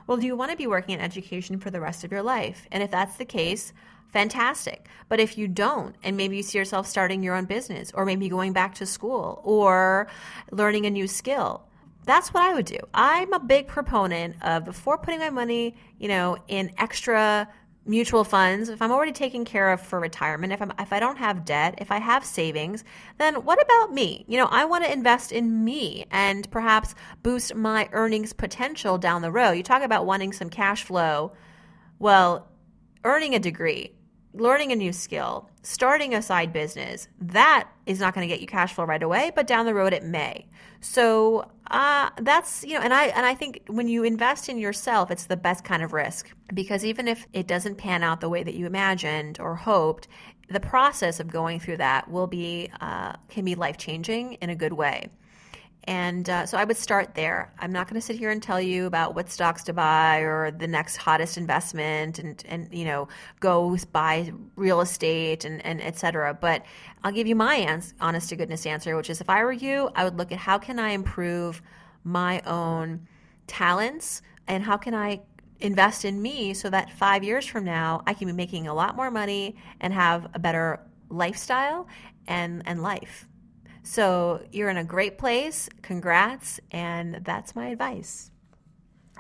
Well, 0.07 0.17
do 0.17 0.27
you 0.27 0.37
want 0.37 0.51
to 0.51 0.57
be 0.57 0.67
working 0.67 0.95
in 0.95 1.01
education 1.01 1.59
for 1.59 1.71
the 1.71 1.81
rest 1.81 2.03
of 2.03 2.13
your 2.13 2.23
life? 2.23 2.67
And 2.73 2.83
if 2.83 2.91
that's 2.91 3.17
the 3.17 3.27
case, 3.27 3.73
fantastic. 4.09 4.87
But 5.09 5.21
if 5.21 5.37
you 5.37 5.49
don't, 5.49 5.95
and 6.03 6.17
maybe 6.17 6.37
you 6.37 6.43
see 6.43 6.59
yourself 6.59 6.87
starting 6.87 7.23
your 7.23 7.35
own 7.35 7.45
business, 7.45 7.93
or 7.95 8.07
maybe 8.07 8.29
going 8.29 8.53
back 8.53 8.75
to 8.77 8.87
school, 8.87 9.41
or 9.45 10.09
learning 10.51 10.87
a 10.87 10.91
new 10.91 11.07
skill, 11.07 11.63
that's 12.05 12.33
what 12.33 12.43
I 12.43 12.55
would 12.55 12.67
do. 12.67 12.79
I'm 12.95 13.33
a 13.33 13.41
big 13.41 13.69
proponent 13.69 14.37
of 14.43 14.65
before 14.65 14.99
putting 14.99 15.21
my 15.21 15.31
money, 15.31 15.77
you 15.99 16.09
know, 16.09 16.39
in 16.49 16.73
extra 16.79 17.49
mutual 17.87 18.25
funds, 18.25 18.69
if 18.69 18.83
I'm 18.83 18.93
already 18.93 19.13
taken 19.13 19.45
care 19.45 19.73
of 19.73 19.81
for 19.81 19.99
retirement, 20.01 20.53
if 20.53 20.61
I'm 20.61 20.73
if 20.79 20.93
I 20.93 21.01
don't 21.01 21.17
have 21.17 21.45
debt, 21.45 21.77
if 21.79 21.91
I 21.91 21.99
have 21.99 22.25
savings, 22.25 22.85
then 23.19 23.37
what 23.45 23.61
about 23.61 23.93
me? 23.93 24.25
You 24.29 24.39
know, 24.39 24.47
I 24.47 24.65
want 24.65 24.85
to 24.85 24.93
invest 24.93 25.33
in 25.33 25.65
me 25.65 26.07
and 26.11 26.51
perhaps 26.51 26.95
boost 27.23 27.55
my 27.55 27.89
earnings 27.93 28.33
potential 28.33 28.99
down 28.99 29.23
the 29.23 29.33
road. 29.33 29.53
You 29.53 29.63
talk 29.63 29.83
about 29.83 30.07
wanting 30.07 30.33
some 30.33 30.51
cash 30.51 30.85
flow. 30.85 31.33
Well, 31.99 32.49
earning 33.05 33.35
a 33.35 33.39
degree, 33.39 33.95
learning 34.35 34.73
a 34.73 34.77
new 34.77 34.93
skill, 34.93 35.51
starting 35.63 36.15
a 36.15 36.23
side 36.23 36.53
business, 36.53 37.09
that 37.21 37.69
is 37.87 38.01
not 38.01 38.15
going 38.15 38.27
to 38.27 38.33
get 38.33 38.41
you 38.41 38.47
cash 38.47 38.73
flow 38.73 38.85
right 38.85 39.03
away, 39.03 39.33
but 39.35 39.47
down 39.47 39.67
the 39.67 39.75
road 39.75 39.93
it 39.93 40.05
may. 40.05 40.47
So 40.81 41.51
uh, 41.71 42.11
that's 42.21 42.65
you 42.65 42.75
know, 42.75 42.81
and 42.81 42.93
I 42.93 43.07
and 43.07 43.25
I 43.25 43.35
think 43.35 43.63
when 43.69 43.87
you 43.87 44.03
invest 44.03 44.49
in 44.49 44.59
yourself, 44.59 45.11
it's 45.11 45.27
the 45.27 45.37
best 45.37 45.65
kind 45.65 45.83
of 45.83 45.93
risk 45.93 46.31
because 46.53 46.85
even 46.85 47.07
if 47.07 47.27
it 47.33 47.47
doesn't 47.47 47.77
pan 47.77 48.03
out 48.03 48.21
the 48.21 48.29
way 48.29 48.43
that 48.43 48.55
you 48.55 48.67
imagined 48.67 49.39
or 49.39 49.55
hoped, 49.55 50.09
the 50.49 50.61
process 50.61 51.21
of 51.21 51.29
going 51.29 51.61
through 51.61 51.77
that 51.77 52.11
will 52.11 52.27
be 52.27 52.71
uh, 52.81 53.15
can 53.29 53.45
be 53.45 53.55
life 53.55 53.79
changing 53.79 54.35
in 54.35 54.51
a 54.51 54.57
good 54.57 54.73
way. 54.73 55.09
And 55.91 56.31
uh, 56.31 56.47
so 56.47 56.57
I 56.57 56.63
would 56.63 56.77
start 56.77 57.17
there. 57.17 57.53
I'm 57.59 57.73
not 57.73 57.89
going 57.89 58.01
to 58.01 58.07
sit 58.07 58.15
here 58.15 58.31
and 58.31 58.41
tell 58.41 58.61
you 58.61 58.87
about 58.87 59.17
what 59.17 59.29
stocks 59.29 59.65
to 59.65 59.73
buy 59.73 60.19
or 60.19 60.53
the 60.53 60.69
next 60.69 60.97
hottest 60.97 61.37
investment 61.37 62.21
and, 62.21 62.41
and 62.47 62.73
you 62.73 62.85
know, 62.85 63.09
go 63.41 63.77
buy 63.91 64.33
real 64.55 64.83
estate 64.83 65.45
and, 65.45 65.61
and 65.67 65.83
et 65.83 65.99
cetera. 65.99 66.33
But 66.33 66.63
I'll 67.03 67.11
give 67.11 67.27
you 67.27 67.35
my 67.35 67.57
ans- 67.57 67.93
honest 68.01 68.29
to 68.29 68.37
goodness 68.37 68.67
answer, 68.67 68.95
which 68.95 69.11
is 69.11 69.21
if 69.21 69.29
I 69.29 69.43
were 69.43 69.51
you, 69.51 69.91
I 69.97 70.05
would 70.05 70.17
look 70.17 70.31
at 70.31 70.39
how 70.39 70.59
can 70.59 70.79
I 70.79 70.91
improve 70.91 71.61
my 72.05 72.41
own 72.43 73.09
talents 73.49 74.23
and 74.47 74.63
how 74.63 74.77
can 74.77 74.95
I 74.95 75.23
invest 75.59 76.05
in 76.05 76.23
me 76.23 76.55
so 76.55 76.71
that 76.71 76.93
five 76.93 77.25
years 77.25 77.47
from 77.47 77.65
now 77.65 78.05
I 78.07 78.15
can 78.15 78.29
be 78.29 78.33
making 78.33 78.69
a 78.69 78.75
lot 78.75 78.95
more 78.95 79.11
money 79.11 79.57
and 79.81 79.93
have 79.93 80.29
a 80.35 80.39
better 80.39 80.79
lifestyle 81.09 81.89
and, 82.29 82.63
and 82.65 82.81
life. 82.81 83.27
So 83.91 84.41
you're 84.53 84.69
in 84.69 84.77
a 84.77 84.85
great 84.85 85.19
place. 85.19 85.69
Congrats. 85.83 86.61
And 86.71 87.25
that's 87.25 87.57
my 87.57 87.71
advice. 87.71 88.31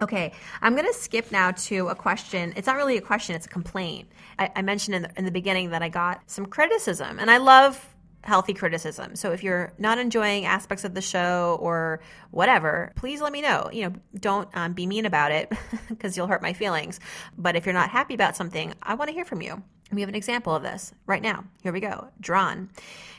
Okay, 0.00 0.32
I'm 0.62 0.76
going 0.76 0.86
to 0.86 0.94
skip 0.94 1.32
now 1.32 1.50
to 1.50 1.88
a 1.88 1.94
question. 1.96 2.52
It's 2.54 2.68
not 2.68 2.76
really 2.76 2.96
a 2.96 3.02
question, 3.02 3.34
it's 3.34 3.46
a 3.46 3.50
complaint. 3.50 4.08
I, 4.38 4.50
I 4.56 4.62
mentioned 4.62 4.94
in 4.94 5.02
the, 5.02 5.10
in 5.16 5.24
the 5.24 5.30
beginning 5.32 5.70
that 5.70 5.82
I 5.82 5.90
got 5.90 6.22
some 6.30 6.46
criticism, 6.46 7.18
and 7.18 7.30
I 7.30 7.36
love 7.36 7.89
healthy 8.22 8.54
criticism. 8.54 9.16
So 9.16 9.32
if 9.32 9.42
you're 9.42 9.72
not 9.78 9.98
enjoying 9.98 10.44
aspects 10.44 10.84
of 10.84 10.94
the 10.94 11.00
show 11.00 11.58
or 11.60 12.00
whatever, 12.30 12.92
please 12.96 13.20
let 13.20 13.32
me 13.32 13.40
know. 13.40 13.70
You 13.72 13.88
know, 13.88 13.94
don't 14.18 14.48
um, 14.54 14.72
be 14.72 14.86
mean 14.86 15.06
about 15.06 15.32
it 15.32 15.50
because 15.88 16.16
you'll 16.16 16.26
hurt 16.26 16.42
my 16.42 16.52
feelings. 16.52 17.00
But 17.38 17.56
if 17.56 17.66
you're 17.66 17.72
not 17.72 17.90
happy 17.90 18.14
about 18.14 18.36
something, 18.36 18.74
I 18.82 18.94
want 18.94 19.08
to 19.08 19.14
hear 19.14 19.24
from 19.24 19.42
you. 19.42 19.62
We 19.92 20.02
have 20.02 20.08
an 20.08 20.14
example 20.14 20.54
of 20.54 20.62
this 20.62 20.92
right 21.06 21.22
now. 21.22 21.44
Here 21.62 21.72
we 21.72 21.80
go. 21.80 22.08
Drawn 22.20 22.70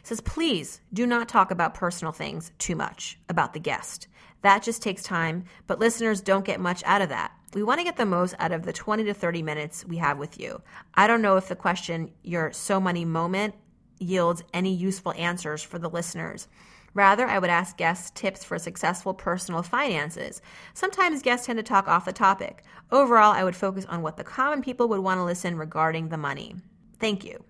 says, 0.03 0.21
please 0.21 0.79
do 0.93 1.05
not 1.05 1.27
talk 1.27 1.51
about 1.51 1.73
personal 1.73 2.13
things 2.13 2.51
too 2.57 2.75
much 2.75 3.19
about 3.29 3.53
the 3.53 3.59
guest. 3.59 4.07
That 4.41 4.63
just 4.63 4.81
takes 4.81 5.03
time, 5.03 5.45
but 5.67 5.79
listeners 5.79 6.21
don't 6.21 6.45
get 6.45 6.59
much 6.59 6.81
out 6.85 7.01
of 7.01 7.09
that. 7.09 7.31
We 7.53 7.63
want 7.63 7.79
to 7.79 7.83
get 7.83 7.97
the 7.97 8.05
most 8.05 8.33
out 8.39 8.51
of 8.51 8.63
the 8.63 8.73
20 8.73 9.03
to 9.03 9.13
30 9.13 9.43
minutes 9.43 9.85
we 9.85 9.97
have 9.97 10.17
with 10.17 10.39
you. 10.39 10.61
I 10.95 11.05
don't 11.07 11.21
know 11.21 11.37
if 11.37 11.47
the 11.47 11.55
question, 11.55 12.11
your 12.23 12.51
so 12.53 12.79
money 12.79 13.05
moment, 13.05 13.53
yields 14.01 14.43
any 14.53 14.73
useful 14.73 15.13
answers 15.13 15.63
for 15.63 15.79
the 15.79 15.89
listeners. 15.89 16.47
Rather, 16.93 17.25
I 17.25 17.39
would 17.39 17.49
ask 17.49 17.77
guests 17.77 18.11
tips 18.11 18.43
for 18.43 18.59
successful 18.59 19.13
personal 19.13 19.63
finances. 19.63 20.41
Sometimes 20.73 21.21
guests 21.21 21.45
tend 21.45 21.57
to 21.57 21.63
talk 21.63 21.87
off 21.87 22.05
the 22.05 22.11
topic. 22.11 22.63
Overall, 22.91 23.31
I 23.31 23.43
would 23.43 23.55
focus 23.55 23.85
on 23.85 24.01
what 24.01 24.17
the 24.17 24.23
common 24.23 24.61
people 24.61 24.89
would 24.89 24.99
want 24.99 25.19
to 25.19 25.23
listen 25.23 25.55
regarding 25.55 26.09
the 26.09 26.17
money. 26.17 26.55
Thank 26.99 27.23
you. 27.23 27.43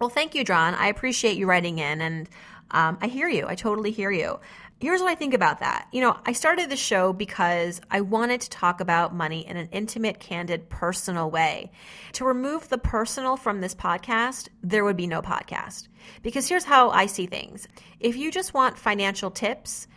Well, 0.00 0.08
thank 0.08 0.34
you, 0.34 0.44
John. 0.44 0.74
I 0.74 0.86
appreciate 0.86 1.36
you 1.36 1.46
writing 1.46 1.78
in, 1.78 2.00
and 2.00 2.28
um, 2.70 2.98
I 3.02 3.08
hear 3.08 3.28
you. 3.28 3.46
I 3.46 3.54
totally 3.54 3.90
hear 3.90 4.10
you. 4.10 4.40
Here's 4.80 5.00
what 5.00 5.10
I 5.10 5.16
think 5.16 5.34
about 5.34 5.58
that. 5.58 5.88
You 5.90 6.00
know, 6.00 6.16
I 6.24 6.32
started 6.32 6.70
the 6.70 6.76
show 6.76 7.12
because 7.12 7.80
I 7.90 8.00
wanted 8.00 8.42
to 8.42 8.50
talk 8.50 8.80
about 8.80 9.12
money 9.12 9.44
in 9.44 9.56
an 9.56 9.68
intimate, 9.72 10.20
candid, 10.20 10.70
personal 10.70 11.32
way. 11.32 11.72
To 12.12 12.24
remove 12.24 12.68
the 12.68 12.78
personal 12.78 13.36
from 13.36 13.60
this 13.60 13.74
podcast, 13.74 14.48
there 14.62 14.84
would 14.84 14.96
be 14.96 15.08
no 15.08 15.20
podcast. 15.20 15.88
Because 16.22 16.48
here's 16.48 16.62
how 16.62 16.90
I 16.90 17.06
see 17.06 17.26
things 17.26 17.66
if 17.98 18.16
you 18.16 18.30
just 18.30 18.54
want 18.54 18.78
financial 18.78 19.32
tips, 19.32 19.88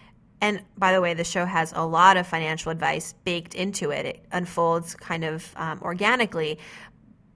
and 0.42 0.64
by 0.76 0.94
the 0.94 1.02
way, 1.02 1.14
the 1.14 1.24
show 1.24 1.46
has 1.46 1.72
a 1.76 1.86
lot 1.86 2.18
of 2.18 2.26
financial 2.26 2.72
advice 2.72 3.14
baked 3.24 3.54
into 3.54 3.92
it. 3.92 4.08
It 4.08 4.26
unfolds 4.32 4.96
kind 4.96 5.24
of 5.24 5.54
um, 5.58 5.80
organically. 5.84 6.58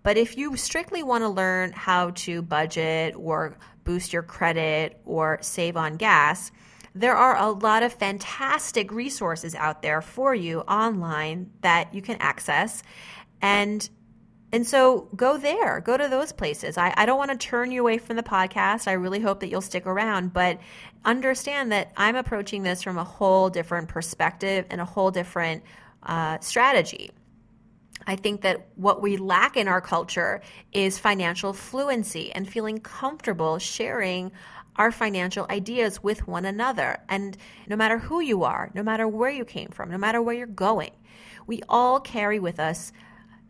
But 0.02 0.18
if 0.18 0.36
you 0.36 0.58
strictly 0.58 1.04
want 1.04 1.24
to 1.24 1.30
learn 1.30 1.74
how 1.74 2.10
to 2.12 2.42
budget 2.42 3.14
or 3.16 3.56
boost 3.84 4.14
your 4.14 4.24
credit 4.24 5.00
or 5.06 5.38
save 5.42 5.78
on 5.78 5.98
gas, 5.98 6.52
there 6.96 7.16
are 7.16 7.38
a 7.38 7.52
lot 7.52 7.84
of 7.84 7.94
fantastic 7.94 8.92
resources 8.92 9.54
out 9.54 9.82
there 9.82 10.02
for 10.02 10.34
you 10.34 10.62
online 10.62 11.52
that 11.62 11.94
you 11.94 12.02
can 12.02 12.16
access. 12.22 12.82
And 13.42 13.88
and 14.52 14.66
so 14.66 15.10
go 15.14 15.38
there, 15.38 15.82
go 15.82 15.98
to 15.98 16.08
those 16.08 16.32
places. 16.32 16.78
I, 16.78 16.94
I 16.96 17.06
don't 17.06 17.18
want 17.18 17.32
to 17.32 17.38
turn 17.38 17.72
you 17.72 17.82
away 17.82 17.98
from 17.98 18.16
the 18.16 18.24
podcast. 18.24 18.88
I 18.88 18.94
really 18.94 19.20
hope 19.20 19.42
that 19.42 19.50
you'll 19.50 19.60
stick 19.60 19.86
around, 19.86 20.32
but 20.32 20.60
understand 21.04 21.74
that 21.74 21.92
I'm 21.98 22.16
approaching 22.16 22.64
this 22.64 22.82
from 22.82 22.98
a 22.98 23.04
whole 23.04 23.50
different 23.50 23.90
perspective 23.90 24.66
and 24.70 24.80
a 24.80 24.86
whole 24.86 25.12
different 25.12 25.64
uh, 26.04 26.40
strategy. 26.40 27.12
I 28.08 28.16
think 28.16 28.42
that 28.42 28.68
what 28.76 29.02
we 29.02 29.18
lack 29.18 29.58
in 29.58 29.68
our 29.68 29.82
culture 29.82 30.42
is 30.72 31.00
financial 31.00 31.52
fluency 31.52 32.32
and 32.32 32.48
feeling 32.48 32.80
comfortable 32.80 33.58
sharing 33.60 34.32
our 34.78 34.92
financial 34.92 35.46
ideas 35.50 36.04
with 36.04 36.28
one 36.28 36.46
another. 36.46 36.98
And 37.10 37.38
no 37.68 37.76
matter 37.76 37.98
who 38.00 38.20
you 38.20 38.44
are, 38.44 38.72
no 38.74 38.84
matter 38.84 39.08
where 39.08 39.30
you 39.30 39.46
came 39.46 39.70
from, 39.70 39.90
no 39.90 39.98
matter 39.98 40.22
where 40.22 40.36
you're 40.36 40.48
going, 40.48 40.92
we 41.48 41.62
all 41.70 42.00
carry 42.00 42.40
with 42.40 42.60
us 42.60 42.92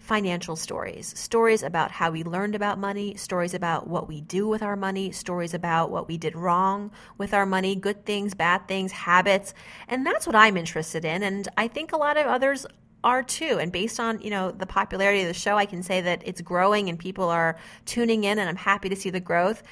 financial 0.05 0.55
stories 0.55 1.17
stories 1.17 1.63
about 1.63 1.89
how 1.89 2.11
we 2.11 2.23
learned 2.23 2.53
about 2.53 2.77
money, 2.77 3.15
stories 3.15 3.55
about 3.55 3.87
what 3.87 4.07
we 4.07 4.21
do 4.21 4.47
with 4.47 4.61
our 4.61 4.75
money, 4.75 5.11
stories 5.11 5.55
about 5.55 5.89
what 5.89 6.07
we 6.07 6.15
did 6.15 6.35
wrong 6.35 6.91
with 7.17 7.33
our 7.33 7.45
money, 7.45 7.75
good 7.75 8.05
things, 8.05 8.35
bad 8.35 8.67
things, 8.67 8.91
habits. 8.91 9.55
And 9.87 10.05
that's 10.05 10.27
what 10.27 10.35
I'm 10.35 10.57
interested 10.57 11.05
in. 11.05 11.23
And 11.23 11.47
I 11.57 11.67
think 11.67 11.91
a 11.91 11.97
lot 11.97 12.17
of 12.17 12.27
others 12.27 12.67
are 13.03 13.23
too. 13.23 13.57
And 13.59 13.71
based 13.71 13.99
on, 13.99 14.19
you 14.21 14.29
know, 14.29 14.51
the 14.51 14.65
popularity 14.65 15.21
of 15.21 15.27
the 15.27 15.33
show, 15.33 15.57
I 15.57 15.65
can 15.65 15.81
say 15.81 16.01
that 16.01 16.21
it's 16.25 16.41
growing 16.41 16.89
and 16.89 16.99
people 16.99 17.29
are 17.29 17.57
tuning 17.85 18.25
in 18.25 18.37
and 18.37 18.47
I'm 18.47 18.55
happy 18.55 18.89
to 18.89 18.95
see 18.95 19.09
the 19.09 19.19
growth. 19.19 19.63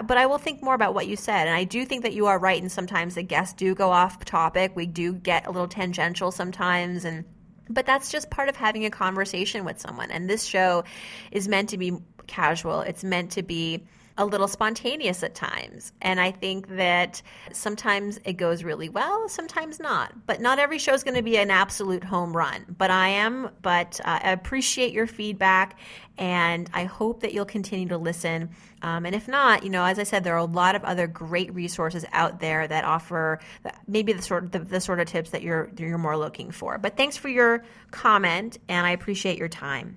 But 0.00 0.16
I 0.16 0.26
will 0.26 0.38
think 0.38 0.62
more 0.62 0.74
about 0.74 0.94
what 0.94 1.06
you 1.06 1.16
said. 1.16 1.46
And 1.46 1.56
I 1.56 1.64
do 1.64 1.84
think 1.84 2.02
that 2.02 2.14
you 2.14 2.26
are 2.26 2.38
right. 2.38 2.60
And 2.60 2.72
sometimes 2.72 3.14
the 3.14 3.22
guests 3.22 3.54
do 3.54 3.74
go 3.74 3.90
off 3.90 4.24
topic. 4.24 4.72
We 4.74 4.86
do 4.86 5.12
get 5.12 5.46
a 5.46 5.50
little 5.50 5.68
tangential 5.68 6.30
sometimes. 6.30 7.04
And 7.04 7.24
but 7.68 7.86
that's 7.86 8.10
just 8.10 8.30
part 8.30 8.48
of 8.48 8.56
having 8.56 8.84
a 8.84 8.90
conversation 8.90 9.64
with 9.64 9.80
someone. 9.80 10.10
And 10.10 10.28
this 10.28 10.44
show 10.44 10.84
is 11.30 11.48
meant 11.48 11.70
to 11.70 11.78
be 11.78 11.92
casual. 12.26 12.80
It's 12.80 13.04
meant 13.04 13.32
to 13.32 13.42
be 13.42 13.84
a 14.18 14.24
little 14.24 14.48
spontaneous 14.48 15.22
at 15.22 15.34
times. 15.34 15.92
And 16.02 16.20
I 16.20 16.30
think 16.30 16.68
that 16.76 17.22
sometimes 17.52 18.20
it 18.24 18.34
goes 18.34 18.64
really 18.64 18.88
well, 18.88 19.28
sometimes 19.28 19.80
not. 19.80 20.26
But 20.26 20.40
not 20.40 20.58
every 20.58 20.78
show 20.78 20.92
is 20.92 21.02
going 21.02 21.16
to 21.16 21.22
be 21.22 21.36
an 21.38 21.50
absolute 21.50 22.04
home 22.04 22.36
run. 22.36 22.64
But 22.76 22.90
I 22.90 23.08
am, 23.08 23.50
but 23.62 24.00
uh, 24.04 24.20
I 24.22 24.32
appreciate 24.32 24.92
your 24.92 25.06
feedback 25.06 25.78
and 26.18 26.68
I 26.74 26.84
hope 26.84 27.20
that 27.20 27.32
you'll 27.32 27.44
continue 27.44 27.88
to 27.88 27.96
listen. 27.96 28.50
Um, 28.82 29.06
and 29.06 29.14
if 29.14 29.28
not, 29.28 29.62
you 29.62 29.70
know, 29.70 29.84
as 29.84 29.98
I 29.98 30.02
said, 30.02 30.24
there 30.24 30.34
are 30.34 30.38
a 30.38 30.44
lot 30.44 30.74
of 30.74 30.84
other 30.84 31.06
great 31.06 31.52
resources 31.54 32.04
out 32.12 32.40
there 32.40 32.68
that 32.68 32.84
offer 32.84 33.40
maybe 33.86 34.12
the 34.12 34.22
sort 34.22 34.44
of, 34.44 34.50
the, 34.50 34.58
the 34.58 34.80
sort 34.80 35.00
of 35.00 35.06
tips 35.06 35.30
that 35.30 35.42
you're 35.42 35.70
you're 35.78 35.98
more 35.98 36.18
looking 36.18 36.50
for. 36.50 36.78
But 36.78 36.96
thanks 36.96 37.16
for 37.16 37.28
your 37.28 37.64
comment, 37.90 38.58
and 38.68 38.86
I 38.86 38.90
appreciate 38.90 39.38
your 39.38 39.48
time. 39.48 39.96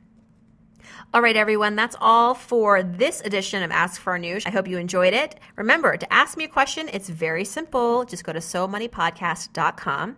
All 1.13 1.21
right, 1.21 1.35
everyone, 1.35 1.75
that's 1.75 1.95
all 1.99 2.33
for 2.33 2.83
this 2.83 3.21
edition 3.21 3.63
of 3.63 3.71
Ask 3.71 4.01
Farnoosh. 4.01 4.45
I 4.45 4.49
hope 4.49 4.67
you 4.67 4.77
enjoyed 4.77 5.13
it. 5.13 5.39
Remember, 5.55 5.97
to 5.97 6.13
ask 6.13 6.37
me 6.37 6.43
a 6.43 6.47
question, 6.47 6.89
it's 6.91 7.09
very 7.09 7.45
simple. 7.45 8.05
Just 8.05 8.23
go 8.23 8.33
to 8.33 8.39
somoneypodcast.com, 8.39 10.17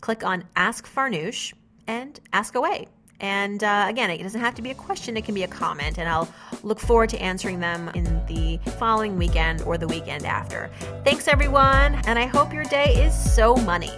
click 0.00 0.24
on 0.24 0.44
Ask 0.56 0.86
Farnoosh, 0.86 1.52
and 1.86 2.18
ask 2.32 2.54
away. 2.54 2.86
And 3.20 3.64
uh, 3.64 3.86
again, 3.88 4.10
it 4.10 4.22
doesn't 4.22 4.40
have 4.40 4.54
to 4.54 4.62
be 4.62 4.70
a 4.70 4.74
question, 4.74 5.16
it 5.16 5.24
can 5.24 5.34
be 5.34 5.42
a 5.42 5.48
comment, 5.48 5.98
and 5.98 6.08
I'll 6.08 6.28
look 6.62 6.78
forward 6.78 7.10
to 7.10 7.18
answering 7.20 7.58
them 7.58 7.88
in 7.94 8.04
the 8.26 8.58
following 8.78 9.16
weekend 9.16 9.62
or 9.62 9.76
the 9.76 9.88
weekend 9.88 10.24
after. 10.24 10.70
Thanks, 11.04 11.26
everyone, 11.26 11.96
and 12.06 12.18
I 12.18 12.26
hope 12.26 12.52
your 12.52 12.64
day 12.64 12.94
is 12.94 13.34
so 13.34 13.56
money. 13.56 13.92